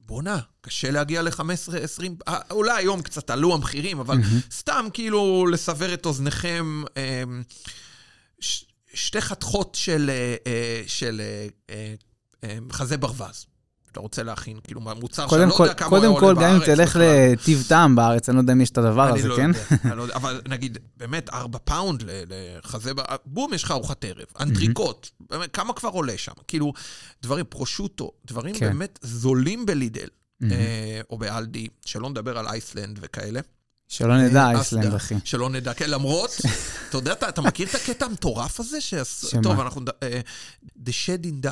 [0.00, 1.42] בואנה, קשה להגיע ל-15,
[1.82, 4.16] 20, אה, אולי היום קצת עלו המחירים, אבל
[4.50, 7.42] סתם כאילו לסבר את אוזניכם, אמ,
[8.40, 8.64] ש-
[8.94, 11.20] שתי חתכות של, אה, אה, של
[12.72, 13.46] חזה ברווז.
[13.92, 16.42] אתה רוצה להכין, כאילו, מוצר שאני קודם לא יודע כמה הוא היה קודם עולה כל,
[16.44, 16.98] גם אם בארץ תלך.
[17.00, 19.50] לטיב טעם בארץ, אני לא יודע אם יש את הדבר הזה, לא כן?
[19.84, 22.92] אני לא יודע, אבל נגיד, באמת, ארבע פאונד לחזה,
[23.26, 24.26] בום, יש לך ארוחת ערב.
[24.40, 25.10] אנטריקוט,
[25.52, 26.32] כמה כבר עולה שם?
[26.48, 26.72] כאילו,
[27.22, 28.66] דברים, פרושוטו, דברים כן.
[28.66, 30.08] באמת זולים ב Lidl,
[30.42, 33.40] אה, או ב Aldi, שלא נדבר על Iceland וכאלה.
[33.92, 35.14] שלא נדע אה, Iceland, Asda, אחי.
[35.24, 36.30] שלא נדע, כן, למרות,
[36.88, 38.80] אתה יודע, אתה, אתה מכיר את הקטע המטורף הזה?
[38.80, 39.24] שעש...
[39.30, 39.42] שמה?
[39.42, 39.80] טוב, אנחנו...
[40.02, 40.20] אה,
[40.84, 41.46] The Shed in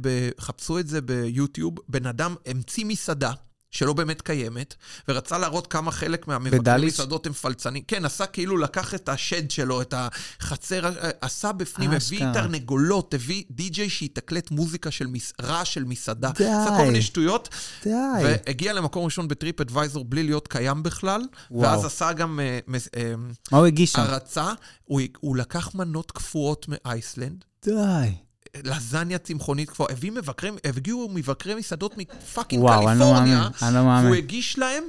[0.00, 0.30] ב...
[0.40, 1.74] חפשו את זה ביוטיוב.
[1.88, 3.32] בן אדם המציא מסעדה.
[3.76, 4.74] שלא באמת קיימת,
[5.08, 6.94] ורצה להראות כמה חלק מהמבקרי בדליץ'?
[6.94, 7.82] מסעדות הם פלצנים.
[7.88, 12.34] כן, עשה כאילו, לקח את השד שלו, את החצר, אה, עשה בפנים, הביא אשכרה.
[12.34, 15.32] תרנגולות, הביא די-ג'יי שיתקלט מוזיקה של מס...
[15.42, 16.30] רעש של מסעדה.
[16.30, 16.44] די.
[16.44, 17.48] עשה כל מיני שטויות,
[17.84, 17.90] די.
[18.24, 21.70] והגיע למקום ראשון בטריפ אדוויזור בלי להיות קיים בכלל, וואו.
[21.70, 22.58] ואז עשה גם אה,
[22.96, 23.14] אה,
[23.52, 24.00] מה הוא הגיש שם?
[24.00, 24.52] הרצה,
[24.84, 28.25] הוא, הוא לקח מנות קפואות מאייסלנד, די.
[28.64, 34.04] לזניה צמחונית קפואה, הביא מבקרי, הגיעו מבקרי מסעדות מפאקינג לא קליפורניה, לא מאמין.
[34.04, 34.84] והוא הגיש להם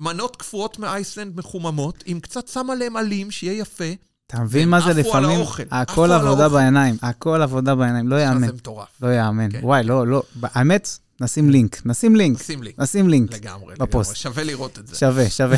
[0.00, 3.84] מנות קפואות מ Iceland מחוממות, עם קצת שם עליהם עלים, שיהיה יפה.
[4.26, 5.40] אתה מבין מה זה לפעמים?
[5.70, 6.48] הכל עבודה.
[6.48, 8.88] בעיניים, הכל עבודה בעיניים, לא יאמן, זה מטורף.
[9.02, 9.52] לא יאמן.
[9.52, 9.60] כן.
[9.62, 13.32] וואי, לא, לא, האמת, נשים לינק, נשים לינק, שים לי, נשים לינק.
[13.32, 13.74] לגמרי, לגמרי.
[13.78, 14.16] בפוסט.
[14.16, 14.96] שווה לראות את זה.
[14.96, 15.56] שווה, שווה.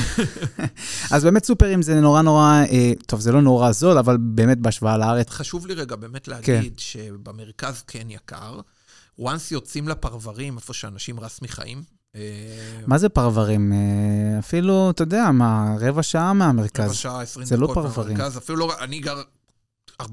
[1.15, 4.99] אז באמת סופרים זה נורא נורא, אה, טוב, זה לא נורא זול, אבל באמת בהשוואה
[4.99, 6.33] לארץ, חשוב לי רגע באמת כן.
[6.33, 8.61] להגיד שבמרכז כן יקר.
[9.21, 11.83] once יוצאים לפרברים, איפה שאנשים רסמי חיים,
[12.17, 12.21] אה,
[12.87, 13.73] מה זה פרברים?
[13.73, 16.85] אה, אפילו, אתה יודע, מה, רבע שעה מהמרכז.
[16.85, 18.17] רבע שעה, 20 זה לא דקות פרברים.
[18.17, 19.23] מהמרכז, אפילו לא, אני גר
[20.03, 20.07] 45-50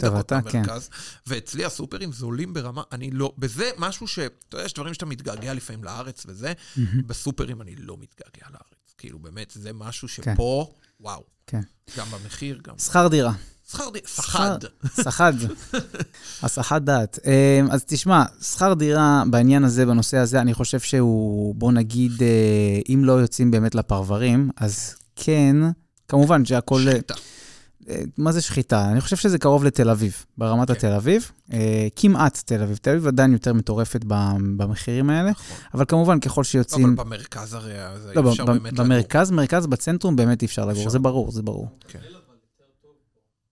[0.00, 0.40] טוב, דקות כן.
[0.44, 0.90] מהמרכז,
[1.26, 5.54] ואצלי הסופרים זולים ברמה, אני לא, בזה משהו ש, אתה יודע, יש דברים שאתה מתגעגע
[5.54, 6.52] לפעמים לארץ וזה,
[7.06, 8.94] בסופרים אני לא מתגעגע לארץ.
[8.98, 11.24] כאילו, באמת, זה משהו שפה, וואו.
[11.46, 11.60] כן.
[11.96, 12.78] גם במחיר, גם...
[12.78, 13.32] שכר דירה.
[13.70, 14.58] שכר דירה, סחד.
[15.02, 15.32] סחד.
[16.42, 17.18] הסחת דעת.
[17.26, 22.80] אה, אז תשמע, שכר דירה בעניין הזה, בנושא הזה, אני חושב שהוא, בוא נגיד, אה,
[22.88, 25.56] אם לא יוצאים באמת לפרברים, אז כן,
[26.08, 26.82] כמובן שהכל...
[26.82, 27.14] שחיטה.
[27.88, 28.90] אה, מה זה שחיטה?
[28.90, 30.72] אני חושב שזה קרוב לתל אביב, ברמת כן.
[30.76, 31.30] התל אביב.
[31.52, 32.76] אה, כמעט תל אביב.
[32.76, 35.56] תל אביב עדיין יותר מטורפת ב- במחירים האלה, נכון.
[35.74, 36.96] אבל כמובן, ככל לא, אבל שיוצאים...
[36.96, 37.72] במרכז הרי,
[38.02, 38.84] זה לא, אי אפשר ב- באמת לגור.
[38.84, 40.90] במרכז, מרכז, בצנטרום באמת אי אפשר לגור, אפשר.
[40.90, 41.68] זה ברור, זה ברור.
[41.88, 41.98] כן.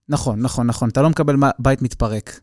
[0.09, 0.89] נכון, נכון, נכון.
[0.89, 2.41] אתה לא מקבל בית מתפרק.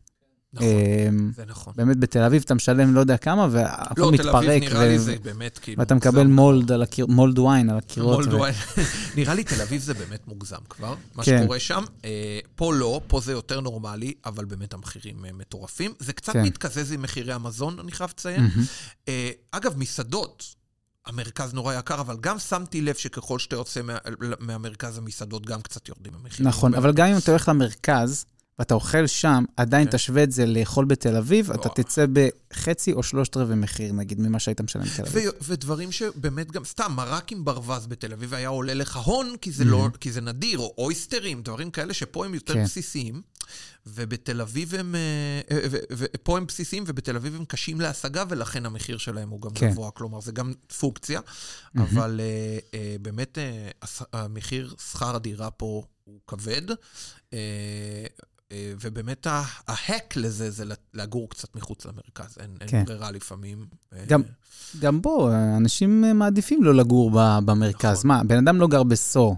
[0.54, 0.68] נכון,
[1.08, 1.74] אמ, זה נכון.
[1.78, 4.88] באמת בתל אביב אתה משלם לא יודע כמה, והכל לא, תל אביב מתפרק, נראה ו-
[4.88, 5.80] לי זה באמת כאילו...
[5.80, 6.28] ואתה מקבל.
[6.28, 8.16] מולד על הקיר, מולד וויין על הקירות.
[8.16, 8.56] מולד ו- וויין.
[9.18, 11.39] נראה לי תל אביב זה באמת מוגזם כבר, מה כן.
[11.43, 11.84] שקורה שם.
[12.06, 12.10] אה,
[12.56, 15.93] פה לא, פה זה יותר נורמלי, אבל באמת המחירים אה, מטורפים.
[16.00, 16.41] זה קצת כן.
[16.43, 18.47] מתקזז עם מחירי המזון, אני חייב לציין.
[19.08, 20.56] אה, אגב, מסעדות,
[21.06, 23.97] המרכז נורא יקר, אבל גם שמתי לב שככל שאתה יוצא מה-
[24.39, 26.47] מהמרכז, המסעדות גם קצת יורדים המחירים.
[26.47, 28.26] נכון, אבל גם אם אתה הולך למרכז,
[28.60, 29.91] ואתה אוכל שם, עדיין כן.
[29.91, 31.74] תשווה את זה לאכול בתל אביב, אתה וואו.
[31.74, 35.32] תצא בחצי או שלושת רבעי מחיר, נגיד, ממה שהיית משלם בתל אביב.
[35.41, 39.64] ודברים שבאמת גם, סתם, מרק עם ברווז בתל אביב היה עולה לך הון, כי זה,
[39.66, 42.64] לא, כי זה נדיר, או אויסטרים, דברים כאלה שפה הם יותר כן.
[42.64, 43.22] בסיסיים,
[43.88, 45.01] ובתל אביב הם, אה,
[45.57, 49.72] אה, ופה הם בסיסיים, ובתל אביב הם קשים להשגה, ולכן המחיר שלהם הוא גם כן.
[49.72, 51.20] גבוה, כלומר, זה גם פונקציה,
[51.76, 53.38] אבל אה, אה, באמת
[53.82, 56.62] הס- המחיר שכר הדירה פה הוא כבד.
[58.52, 59.28] אה, ובאמת
[59.68, 62.86] ההק לזה זה לגור קצת מחוץ למרכז, אין, אין כן.
[62.86, 63.66] ברירה לפעמים.
[63.93, 64.22] אה, גם-
[64.80, 67.12] גם בו, אנשים מעדיפים לא לגור
[67.45, 67.97] במרכז.
[68.00, 68.08] נכון.
[68.08, 69.36] מה, בן אדם לא גר בסו.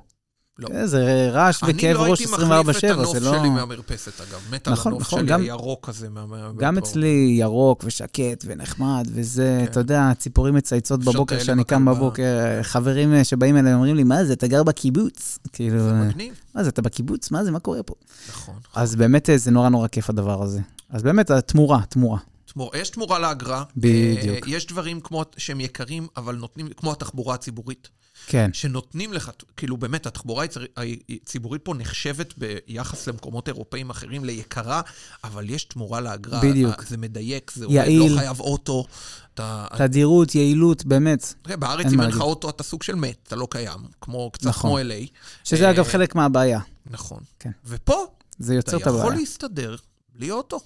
[0.61, 0.85] לא.
[0.87, 3.39] זה רעש וכאב ראש 24/7, אני לא הייתי מחליף את זה הנוף לא...
[3.39, 4.39] שלי מהמרפסת, אגב.
[4.51, 6.09] מת על נכון, הנוף נכון, שלי, גם- הירוק הזה.
[6.09, 6.25] מה-
[6.57, 6.87] גם מהפה.
[6.87, 9.71] אצלי ירוק ושקט ונחמד, וזה, כן.
[9.71, 11.85] אתה יודע, ציפורים מצייצות בבוקר כשאני קם.
[11.85, 12.23] בבוקר,
[12.61, 15.39] חברים אה, שבאים אליי אומרים לי, מה זה, אתה גר בקיבוץ?
[15.53, 17.31] כאילו, זה אה, מגניב, מה זה, אתה בקיבוץ?
[17.31, 17.93] מה זה, מה קורה פה?
[18.29, 18.55] נכון.
[18.75, 20.59] אז באמת אה, זה נורא נורא כיף הדבר הזה.
[20.89, 22.19] אז באמת, התמורה, תמורה.
[22.53, 23.63] תמור- יש תמורה לאגרה.
[23.77, 24.47] בדיוק.
[24.47, 27.89] יש דברים כמו, שהם יקרים, אבל נותנים, כמו התחבורה הציבורית,
[28.27, 34.81] כן, שנותנים לך, כאילו באמת, התחבורה הצ- הציבורית פה נחשבת ביחס למקומות אירופאים אחרים ליקרה,
[35.23, 36.41] אבל יש תמורה לאגרה.
[36.43, 36.79] בדיוק.
[36.79, 38.11] אה, זה מדייק, זה עובד, יעיל.
[38.13, 38.85] לא חייב אוטו.
[39.33, 41.33] אתה, תדירות, יעילות, באמת.
[41.41, 42.21] תראה, בארץ, אם אין לך.
[42.21, 43.79] אוטו, אתה סוג של מת, אתה לא קיים.
[44.01, 44.69] כמו, קצת נכון.
[44.69, 45.07] כמו LA.
[45.43, 46.59] שזה אה, אגב חלק מהבעיה.
[46.89, 47.19] נכון.
[47.39, 47.51] כן.
[47.65, 48.05] ופה,
[48.39, 49.19] זה אתה יוצר את יכול הבעיה.
[49.19, 49.75] להסתדר
[50.15, 50.59] בלי אוטו.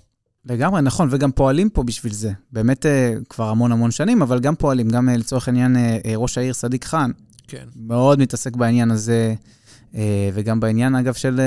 [0.45, 2.31] לגמרי, נכון, וגם פועלים פה בשביל זה.
[2.51, 4.89] באמת אה, כבר המון המון שנים, אבל גם פועלים.
[4.89, 7.11] גם אה, לצורך העניין, אה, אה, ראש העיר סדיק חאן
[7.47, 7.65] כן.
[7.75, 9.35] מאוד מתעסק בעניין הזה,
[9.95, 11.45] אה, וגם בעניין, אגב, של, אה,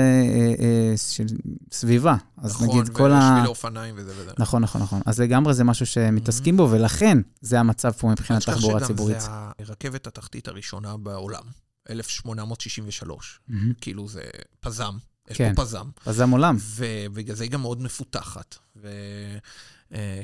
[0.59, 1.25] אה, של
[1.71, 2.15] סביבה.
[2.37, 3.15] אז נכון, נגיד כל ה...
[3.15, 4.31] ושבילי אופניים וזה וזה.
[4.37, 5.01] נכון, נכון, נכון.
[5.05, 8.87] אז לגמרי זה משהו שמתעסקים בו, ולכן זה המצב פה מבחינת אל תשכח תחבורה שגם
[8.87, 9.21] ציבורית.
[9.21, 9.27] זה
[9.59, 11.43] הרכבת התחתית הראשונה בעולם,
[11.89, 13.39] 1863.
[13.47, 13.73] מהמם.
[13.81, 14.21] כאילו זה
[14.59, 14.93] פזם,
[15.29, 15.53] יש כן.
[15.55, 15.85] פה פזם.
[16.03, 16.57] פזם עולם.
[16.75, 18.55] ובגלל זה היא גם מאוד מפותחת.
[18.83, 18.89] אה,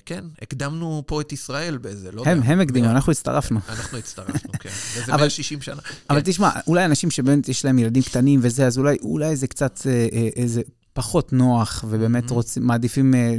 [0.05, 2.51] כן, הקדמנו פה את ישראל באיזה, לא הם, יודע.
[2.51, 3.59] הם הקדימו, אנחנו הצטרפנו.
[3.70, 4.70] אנחנו הצטרפנו, כן.
[4.95, 5.82] וזה אבל- 160 שנה.
[6.09, 6.32] אבל כן.
[6.32, 10.07] תשמע, אולי אנשים שבאמת יש להם ילדים קטנים וזה, אז אולי, אולי זה קצת, אה,
[10.13, 10.61] אה, איזה,
[10.93, 12.34] פחות נוח, ובאמת Mhm.
[12.34, 13.36] רוצים, מעדיפים אה,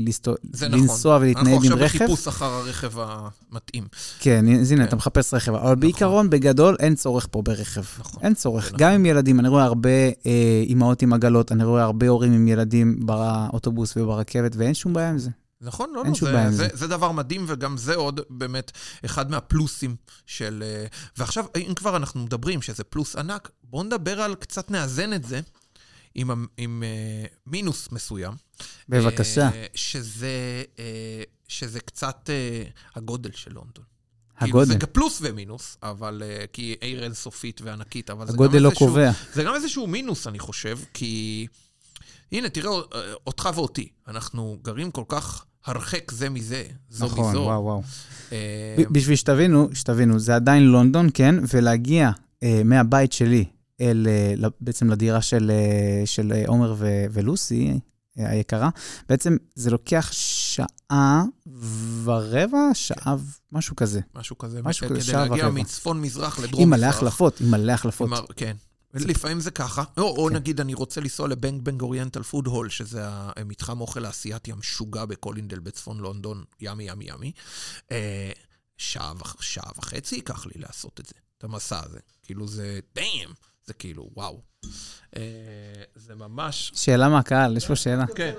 [0.52, 0.80] זה נכון.
[0.80, 2.04] לנסוע ולהתנייד עם אנחנו עכשיו רכב.
[2.04, 3.84] בחיפוש אחר הרכב המתאים.
[4.20, 4.88] כן, אז הנה, כן.
[4.88, 5.54] אתה מחפש רכב.
[5.54, 7.82] אבל בעיקרון, בגדול, אין צורך פה ברכב.
[8.00, 8.22] נכון.
[8.22, 8.66] אין צורך.
[8.66, 8.78] נכון.
[8.78, 9.90] גם עם ילדים, אני רואה הרבה
[10.26, 15.10] אה, אימהות עם עגלות, אני רואה הרבה הורים עם ילדים באוטובוס וברכבת, ואין שום בעיה
[15.10, 15.30] עם זה.
[15.66, 16.76] נכון, לא, לא, זה, עם זה, זה.
[16.76, 18.72] זה דבר מדהים, וגם זה עוד באמת
[19.04, 19.96] אחד מהפלוסים
[20.26, 20.62] של...
[20.66, 20.86] אה,
[21.16, 25.40] ועכשיו, אם כבר אנחנו מדברים שזה פלוס ענק, בואו נדבר על, קצת נאזן את זה
[26.14, 28.34] עם, ה- עם אה, מינוס מסוים.
[28.88, 29.48] בבקשה.
[29.54, 30.62] אה, שזה,
[31.48, 32.30] שזה קצת
[32.94, 33.84] הגודל של לונדון.
[34.38, 34.66] הגודל.
[34.66, 36.22] כאילו זה פלוס ומינוס, אבל...
[36.26, 39.10] אה, כי עיר אינסופית וענקית, אבל זה גם הגודל לא איזשהו- קובע.
[39.32, 41.46] זה גם איזשהו מינוס, אני חושב, כי...
[42.32, 42.80] הנה, תראה אה,
[43.26, 43.88] אותך ואותי.
[44.08, 47.38] אנחנו גרים כל כך הרחק זה מזה, זו נכון, מזו.
[47.38, 47.82] וואו, וואו.
[48.32, 51.34] אה, בשביל שתבינו, שתבינו, זה עדיין לונדון, כן?
[51.54, 52.10] ולהגיע
[52.42, 53.44] אה, מהבית שלי
[53.80, 57.78] אל, אה, ל- בעצם לדירה של, אה, של אה, עומר ו- ולוסי,
[58.18, 58.68] אה, היקרה,
[59.08, 61.22] בעצם זה לוקח שעה
[62.04, 64.00] ורבע, שעה, ו- משהו כזה.
[64.14, 64.62] משהו כזה.
[64.62, 65.60] משהו כזה, כדי שעה להגיע ורבע.
[65.60, 66.62] מצפון-מזרח לדרום-מזרח.
[66.62, 68.08] עם מלא החלפות, עם מלא החלפות.
[68.12, 68.56] עם כן.
[69.04, 69.84] לפעמים זה ככה.
[69.96, 70.34] או, או כן.
[70.34, 75.04] נגיד, אני רוצה לנסוע ל Bang Bang Oriental Food Hall, שזה המתחם אוכל האסייתי המשוגע
[75.04, 77.32] בקולינדל בצפון לונדון, yummy yummy yummy.
[77.92, 78.30] אה,
[78.76, 81.98] שעה, שעה וחצי ייקח לי לעשות את זה, את המסע הזה.
[82.22, 83.28] כאילו זה, דאם,
[83.64, 84.42] זה כאילו, וואו.
[85.16, 85.22] אה,
[85.94, 86.72] זה ממש...
[86.74, 88.06] שאלה מהקהל, יש פה שאלה.
[88.06, 88.34] כן.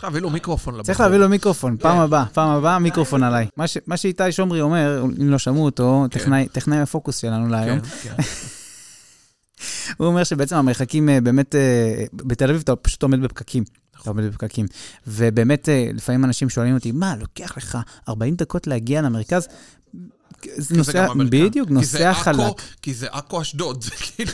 [0.00, 0.84] צריך להביא לו מיקרופון לבחור.
[0.86, 3.46] צריך להביא לו מיקרופון, פעם הבאה, פעם הבאה מיקרופון עליי.
[3.86, 6.18] מה שאיתי שומרי אומר, אם לא שמעו אותו, כן.
[6.52, 7.86] טכנאי- הפוקוס שלנו להיום, כן,
[8.16, 8.22] כן.
[9.98, 13.64] הוא אומר שבעצם המרחקים אה, באמת, אה, בתל אביב אתה פשוט עומד בפקקים.
[14.02, 14.66] אתה עומד בפקקים.
[15.06, 17.78] ובאמת, אה, לפעמים אנשים שואלים אותי, מה, לוקח לך
[18.08, 19.48] 40 דקות להגיע למרכז?
[20.56, 21.30] זה המרכז.
[21.30, 22.62] בדיוק, כי זה נוסע עכו- חלק.
[22.82, 24.32] כי זה עכו אשדוד, זה כאילו...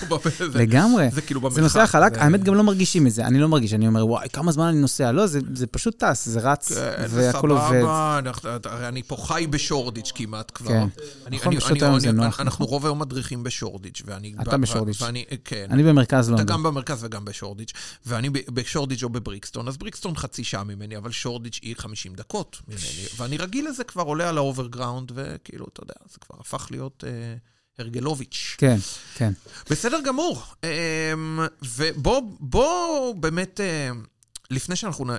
[0.55, 1.09] לגמרי.
[1.13, 1.55] זה כאילו במרחק.
[1.57, 4.07] זה נוסע חלק, זה- האמת גם לא מרגישים את זה, אני לא מרגיש, אני אומר,
[4.07, 5.13] וואי, כמה זמן אני נוסע?
[5.13, 7.63] לא, זה פשוט טס, זה רץ, כן, זה והכל עובד.
[7.81, 10.69] סבבה, אנחנו- הרי אני פה חי בשורדיץ' כמעט כבר.
[10.71, 10.87] כן.
[11.31, 12.67] נכון, פשוט היום זה נוח, אנחנו נכון.
[12.67, 14.35] רוב היום מדריכים בשורדיץ', ואני...
[14.43, 15.03] אתה בשורדיץ'.
[15.45, 15.67] כן.
[15.71, 16.57] אני במרכז אתה לונדון.
[16.57, 17.73] גם במרכז וגם בשורדיץ',
[18.07, 22.81] ואני בשורדיץ' או בבריקסטון, אז בריקסטון חצי שעה ממני, אבל שורדיץ' היא 50 דקות ממני,
[23.17, 27.05] ואני רגיל לזה כבר עולה על ה Overground, וכאילו, אתה יודע, זה כבר הפך להיות
[27.07, 27.11] אה,
[27.79, 28.55] הרגלוביץ'.
[28.59, 28.77] כן,
[29.15, 29.33] כן.
[29.71, 30.43] בסדר גמור.
[30.65, 31.41] אמ,
[31.77, 33.91] ובוא בוא באמת, אה,
[34.51, 35.19] לפני שאנחנו אה,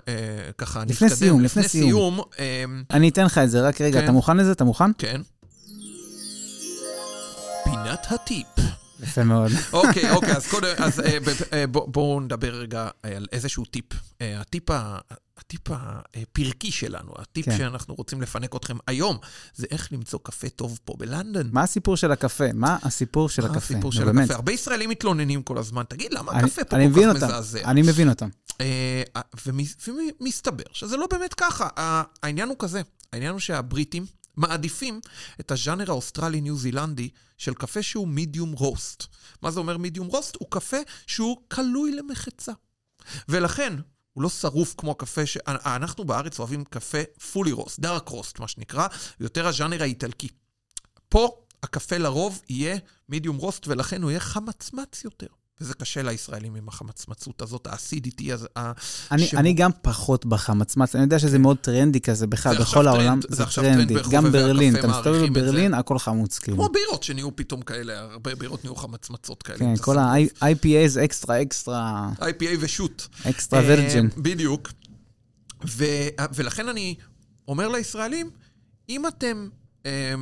[0.57, 1.89] ככה לפני נתקדם, סיום, לפני לפני סיום.
[1.89, 4.03] סיום, אמ, אני אתן לך את זה, רק רגע, כן.
[4.03, 4.51] אתה מוכן לזה?
[4.51, 4.91] אתה מוכן?
[4.97, 5.21] כן.
[7.63, 8.47] פינת הטיפ.
[9.03, 9.51] יפה מאוד.
[9.73, 11.17] אוקיי, אוקיי, אז קודם, אז אה,
[11.53, 13.85] אה, בוא- בואו נדבר רגע על איזשהו טיפ.
[14.21, 14.69] אה, הטיפ.
[15.37, 17.57] הטיפ הפרקי שלנו, הטיפ כן.
[17.57, 19.17] שאנחנו רוצים לפנק אתכם היום,
[19.55, 21.49] זה איך למצוא קפה טוב פה בלונדון.
[21.53, 22.53] מה הסיפור של הקפה?
[22.53, 23.57] מה הסיפור של מה הקפה?
[23.57, 24.23] הסיפור של באמת.
[24.23, 24.35] הקפה?
[24.35, 27.61] הרבה ישראלים מתלוננים כל הזמן, תגיד, למה אני- הקפה פה אני כל כך אותם, מזעזע?
[27.65, 28.29] אני מבין אותם.
[28.61, 29.03] אה,
[29.45, 29.89] ומס-
[30.21, 31.67] ומסתבר שזה לא באמת ככה.
[32.23, 32.81] העניין הוא כזה,
[33.13, 34.05] העניין הוא שהבריטים
[34.37, 34.99] מעדיפים
[35.39, 39.03] את הז'אנר האוסטרלי-ניו-זילנדי של קפה שהוא medium roast.
[39.41, 40.35] מה זה אומר medium roast?
[40.39, 40.77] הוא קפה
[41.07, 42.51] שהוא קלוי למחצה.
[43.29, 43.73] ולכן,
[44.17, 45.37] הוא לא שרוף כמו הקפה ש...
[45.47, 46.97] אנחנו בארץ אוהבים קפה
[47.31, 48.87] fully roast, dark roast, מה שנקרא,
[49.19, 50.27] יותר הז'אנר האיטלקי.
[51.09, 51.29] פה
[51.63, 52.77] הקפה לרוב יהיה
[53.09, 55.27] medium roast, ולכן הוא יהיה חמצמץ יותר.
[55.61, 58.47] וזה קשה לישראלים עם החמצמצות הזאת, ה acidity הזה.
[59.11, 62.87] אני, שבו- אני גם פחות בחמצמץ, אני יודע שזה מאוד טרנדי כזה בכלל, בכל עכשיו
[62.87, 63.93] העולם טרנד, זה זה טרנד טרנדי.
[63.95, 66.57] בחובבי גם ברלין, אתה מסתובב בברלין, הכל חמוץ כאילו.
[66.57, 69.57] כמו בירות שנהיו פתאום כאלה, הרבה בירות נהיו חמצמצות כאלה.
[69.59, 69.97] כן, כל.
[69.97, 73.03] ה-IPA זה אקסטרה, אקסטרה, IPA ושוט.
[73.29, 74.05] extra virgin.
[74.05, 74.69] אה, בדיוק.
[75.67, 75.85] ו-
[76.35, 76.95] ולכן אני
[77.47, 78.29] אומר לישראלים,
[78.89, 79.49] אם אתם
[79.85, 80.13] אה,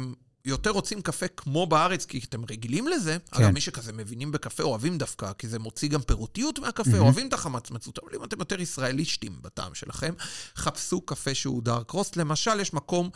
[0.46, 3.44] יותר רוצים קפה כמו בארץ, כי אתם רגילים לזה, כן.
[3.44, 7.04] אגב, מי שכזה מבינים בקפה אוהבים דווקא, כי זה מוציא גם פירותיות מהקפה, מהמם.
[7.04, 10.14] אוהבים את החמצמצות, אבל אם אתם יותר ישראליסטים בטעם שלכם,
[10.56, 12.18] חפשו קפה שהוא דארק רוסט.
[12.18, 13.10] למשל, יש מקום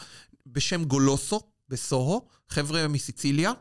[0.45, 3.51] בשם גולוסו בסוהו, חבר'ה מסיציליה.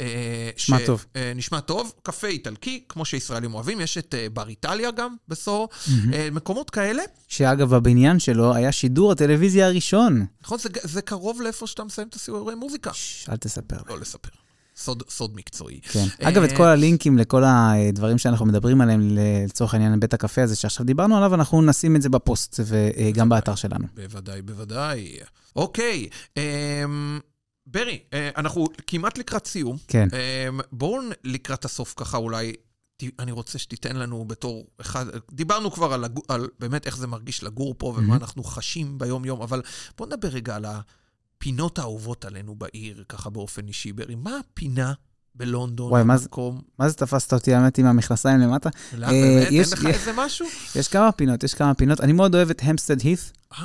[0.00, 1.04] אה, נשמע ש- טוב.
[1.16, 5.68] אה, נשמע טוב, קפה איטלקי, כמו שישראלים אוהבים, יש את אה, בר איטליה גם בסוהו,
[6.12, 7.02] אה, מקומות כאלה.
[7.28, 10.26] שאגב, הבניין שלו היה שידור הטלוויזיה הראשון.
[10.42, 12.92] נכון, זה, זה קרוב לאיפה שאתה מסיים את הסיורי מוזיקה.
[12.94, 13.76] ששש, אל תספר.
[13.88, 14.28] לא לספר.
[14.76, 15.80] סוד, סוד מקצועי.
[15.82, 16.04] כן.
[16.22, 20.86] אגב, את כל הלינקים לכל הדברים שאנחנו מדברים עליהם, לצורך העניין, בית הקפה הזה שעכשיו
[20.86, 23.84] דיברנו עליו, אנחנו נשים את זה בפוסט וגם באתר שלנו.
[23.94, 25.16] בוודאי, בוודאי.
[25.56, 27.20] אוקיי, אמ,
[27.66, 29.76] ברי, אה, אנחנו כמעט לקראת סיום.
[29.88, 30.08] כן.
[30.12, 32.52] אמ, בואו לקראת הסוף ככה אולי
[33.18, 37.74] אני רוצה שתיתן לנו בתור אחד, דיברנו כבר על, על באמת איך זה מרגיש לגור
[37.78, 38.18] פה ומה Mhm.
[38.20, 39.62] אנחנו חשים ביום-יום, אבל
[39.98, 43.92] בוא נדבר רגע על הפינות האהובות עלינו בעיר, ככה באופן אישי.
[43.92, 44.92] ברי, מה הפינה
[45.34, 46.60] בלונדון, וואי, המקום?
[46.78, 48.68] מה זה תפסת אותי, האמת, עם המכנסיים למטה?
[48.96, 49.46] למה, אה, באמת?
[49.46, 50.46] אין יש- לך איזה משהו?
[50.76, 52.00] יש כמה פינות, יש כמה פינות.
[52.00, 53.64] אני מאוד אוהב את המסטד הית, אה,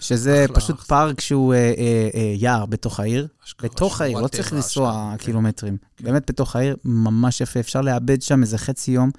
[0.00, 0.86] שזה אחלה, פשוט אחלה.
[0.86, 1.72] פארק שהוא אה, אה,
[2.14, 3.28] אה, יער בתוך העיר.
[3.62, 5.24] בתוך העיר, לא צריך לנסוע כן.
[5.24, 5.76] קילומטרים.
[6.00, 9.10] באמת בתוך העיר, ממש יפה, אפשר לאבד שם איזה חצי יום.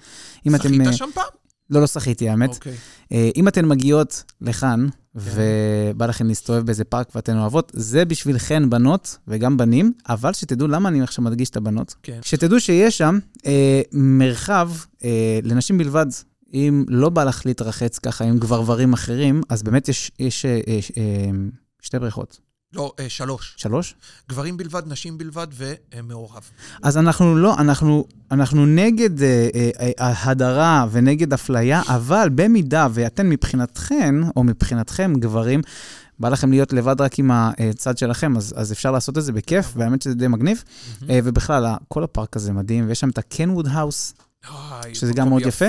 [0.46, 0.70] אם אתם...
[0.70, 1.24] שחית אה, שם פעם?
[1.70, 2.50] לא, לא שחיתי, האמת.
[2.56, 2.76] אוקיי.
[3.12, 4.98] אה, אם אתן מגיעות לכאן, כן.
[5.24, 10.90] ובא לכן להסתובב באיזה פארק ואתן אוהבות, זה בשבילכן בנות וגם בנים, אבל שתדעו למה
[10.90, 11.96] אני עכשיו מדגיש את הבנות.
[12.04, 12.20] כן.
[12.22, 14.72] שתדעו שיש שם אה, מרחב
[15.04, 16.06] אה, לנשים בלבד.
[16.54, 20.80] אם לא בא לך להתרחץ ככה עם גברברים אחרים, אז באמת יש, יש אה, אה,
[20.98, 21.32] אה,
[21.82, 22.40] שתי בריכות.
[22.74, 23.54] לא, אה, שלוש.
[23.58, 23.96] שלוש?
[24.30, 26.44] גברים בלבד, נשים בלבד ומעורב.
[26.84, 33.30] אז אנחנו לא, אנחנו, אנחנו נגד אה, אה, אה, הדרה ונגד אפליה, אבל במידה ואתן
[33.30, 35.62] מבחינתכן, או מבחינתכם, גברים,
[36.20, 39.74] בא לכם להיות לבד רק עם הצד שלכם, אז, אז אפשר לעשות את זה בכיף,
[39.76, 40.64] והאמת שזה די מגניב.
[41.10, 44.14] אה, ובכלל, כל הפארק הזה מדהים, ויש שם את ה Kenwood House,
[44.94, 45.66] שזה גם מאוד יפה.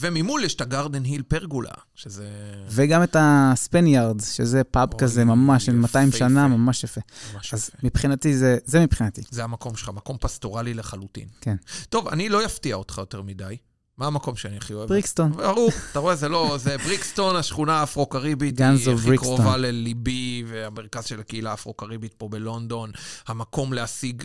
[0.00, 2.28] וממול יש את ה Garden Hill Pergola, שזה
[2.70, 6.18] וגם את ה Spaniard, שזה פאב אוי, כזה ממש של 200 יפהפה.
[6.18, 7.00] שנה, ממש יפה.
[7.34, 7.86] ממש אז יפה.
[7.86, 9.22] מבחינתי, זה, זה מבחינתי.
[9.30, 11.28] זה המקום שלך, מקום פסטורלי לחלוטין.
[11.40, 11.56] כן.
[11.88, 13.56] טוב, אני לא אפתיע אותך יותר מדי.
[13.98, 14.88] מה המקום שאני הכי אוהב?
[14.88, 15.32] בריקסטון.
[15.32, 19.36] ברור, אתה רואה, זה לא, זה בריקסטון, השכונה האפרו-קריבית, היא הכי בריקסטון.
[19.36, 22.90] קרובה לליבי, והמרכז של הקהילה האפרו-קריבית פה בלונדון.
[23.26, 24.24] המקום להשיג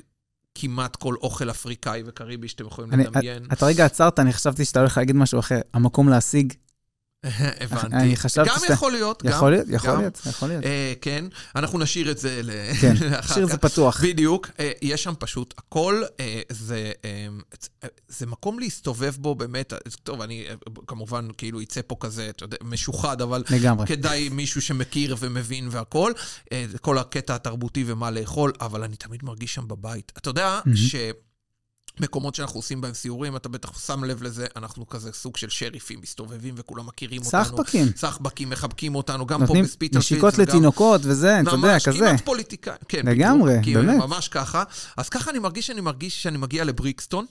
[0.55, 3.43] כמעט כל אוכל אפריקאי וקריבי שאתם יכולים אני- לדמיין.
[3.53, 5.59] אתה רגע עצרת, אני חשבתי שאתה הולך להגיד משהו אחר.
[5.73, 6.53] המקום להשיג,
[7.61, 7.95] הבנתי.
[7.95, 9.23] אני חשבתי גם שאתה- יכול להיות.
[9.25, 9.97] יכול להיות, יכול.
[9.97, 10.63] להיות, יכול להיות.
[10.65, 12.51] אה, כן, אנחנו נשאיר את זה ל...
[12.81, 13.55] כן, לאחר השאיר את כך.
[13.55, 14.03] זה פתוח.
[14.03, 16.91] בדיוק, אה, יש שם פשוט הכל, אה, זה,
[18.07, 20.45] זה מקום להסתובב בו באמת, טוב, אני
[20.87, 23.87] כמובן כאילו יצא פה כזה, אתה יודע, משוחד, אבל לגמרי.
[23.87, 26.13] כדאי מישהו שמכיר ומבין והכול,
[26.51, 30.11] אה, כל הקטע התרבותי ומה לאכול, אבל אני תמיד מרגיש שם בבית.
[30.17, 30.59] אתה יודע.
[30.75, 30.95] ש...
[31.99, 35.99] מקומות שאנחנו עושים בהם סיורים, אתה בטח שם לב לזה, אנחנו כזה סוג של שריפים,
[36.01, 37.45] מסתובבים וכולם מכירים אותנו.
[37.45, 37.87] סחבקים.
[37.97, 40.03] סחבקים, מחבקים אותנו, גם פה נותנים בספיטלפילד.
[40.03, 41.97] נשיקות וגם- לתינוקות וזה, אתה יודע, ממש, כזה.
[41.97, 42.73] כמעט פוליטיקאי.
[42.87, 43.97] כן, לגמרי, בדיוק, כי באמת.
[44.03, 44.63] ממש ככה.
[44.97, 47.25] אז ככה אני מרגיש שאני מרגיש שאני מגיע לבריקסטון.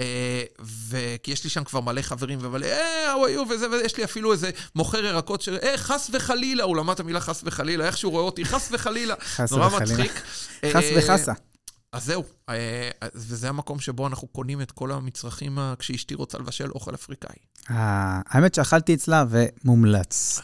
[0.00, 0.42] אה,
[0.88, 4.04] וכי יש לי שם כבר מלא חברים, ומלא, אה, how are you, וזה, ויש לי
[4.04, 7.96] אפילו איזה מוכר ירקות של, אה, חס וחלילה, הוא למד את המילה חס וחלילה, איך
[7.98, 9.14] שהוא רואה אותי, חס וחלילה.
[9.34, 9.92] חס נורא וחלילה.
[10.04, 10.22] מצחיק.
[10.72, 11.32] חס אה, וחסה.
[11.92, 12.54] אז זהו, אה,
[13.14, 17.36] וזה המקום שבו אנחנו קונים את כל המצרכים ה- כשאשתי רוצה לבשל אוכל אפריקאי.
[17.70, 20.40] אה, האמת שאכלתי אצלה ומומלץ.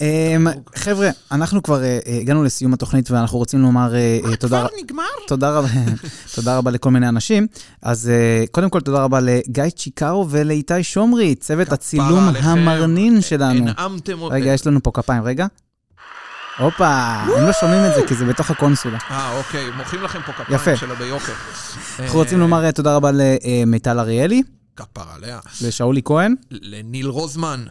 [0.00, 4.58] אמ, חבר'ה, אנחנו כבר אה, אה, הגענו לסיום התוכנית ואנחנו רוצים לומר אה, אה, תודה
[4.68, 5.04] כבר נגמר?
[5.26, 5.68] תודה רבה,
[6.34, 7.46] תודה רבה לכל מיני אנשים.
[7.82, 13.68] אז אה, קודם כל, תודה רבה לגיא צ'יקרו ולאיתי שומרי, צוות הצילום המרנין שלנו.
[13.68, 14.34] הנעמתם אותי.
[14.34, 15.46] רגע, יש לנו פה כפיים, רגע.
[16.58, 16.88] הופה,
[17.36, 18.98] הם לא שומעים את זה כי זה בתוך הקונסולה.
[19.10, 20.76] אה, אוקיי, מוחאים לכם פה כפיים יפה.
[20.76, 21.32] שלו ביוקר.
[21.98, 23.10] אנחנו רוצים לומר אה, תודה רבה
[23.44, 24.42] למיטל אריאלי,
[24.76, 25.40] כפרה עליה.
[25.62, 27.64] לשאולי כהן, לניל רוזמן,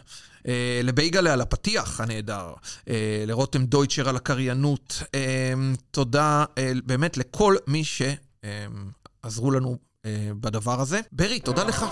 [0.48, 2.52] אה, לבייגלה על הפתיח הנהדר,
[2.88, 5.02] אה, לרותם דויטשר על הקריינות.
[5.14, 5.52] אה,
[5.90, 9.76] תודה אה, באמת לכל מי שעזרו לנו
[10.06, 11.00] אה, בדבר הזה.
[11.12, 11.84] ברי, תודה לך.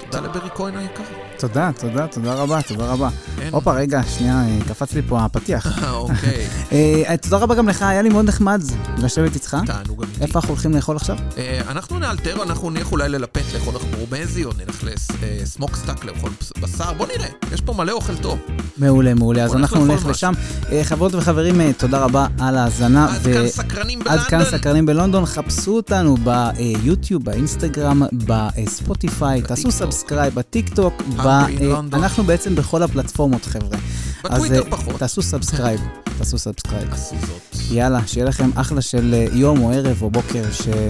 [0.00, 1.02] תודה לברי כהן היקר.
[1.38, 3.08] תודה, תודה, תודה רבה, תודה רבה.
[3.50, 5.66] הופה, רגע, שנייה, אה, קפץ לי פה הפתיח.
[5.82, 8.62] אה, אוקיי, אה, תודה רבה גם לך, היה לי מאוד נחמד
[8.98, 9.56] לשבת איתך.
[9.66, 10.22] תענוג אמיתי.
[10.22, 11.16] איפה אנחנו הולכים לאכול עכשיו?
[11.38, 16.30] אה, אנחנו נאלתר, אנחנו נלך אולי ל Lahpet לאכול בורמזי, או נלך ל Smokestak לאכול
[16.60, 16.92] בשר.
[16.92, 18.38] בוא נראה, יש פה מלא אוכל טוב.
[18.78, 19.44] מעולה, מעולה.
[19.44, 20.32] אז אנחנו נלך לשם.
[20.72, 23.14] אה, חברות וחברים, אה, תודה רבה על ההאזנה.
[23.14, 24.58] עד כאן סקרנים עד כאן בלונדון.
[24.58, 29.70] סקרנים בלונדון, חפשו אותנו ביוטיוב, באינסטגרם, בספוטיפיי, תעשו.
[29.70, 31.96] subscribe, בטיקטוק, in אה, London.
[31.96, 33.78] אנחנו בעצם בכל הפלטפורמות, חבר'ה.
[34.24, 34.96] אז בטוויטר אה, פחות.
[34.98, 35.80] תעשו subscribe,
[36.18, 36.92] תעשו subscribe.
[36.92, 37.56] עשו זאת.
[37.70, 40.68] יאללה, שיהיה לכם אחלה של אה, יום או ערב או בוקר, ש...
[40.68, 40.88] אה,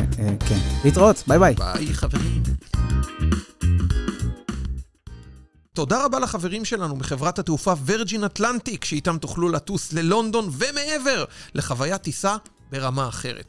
[0.49, 0.59] כן.
[0.84, 1.55] להתראות, ביי ביי.
[1.55, 2.43] ביי, חברים.
[5.72, 11.24] תודה רבה לחברים שלנו מחברת התעופה וירג'ין אטלנטיק, שאיתם תוכלו לטוס ללונדון ומעבר,
[11.55, 12.37] לחוויית טיסה
[12.72, 13.45] ברמה אחרת.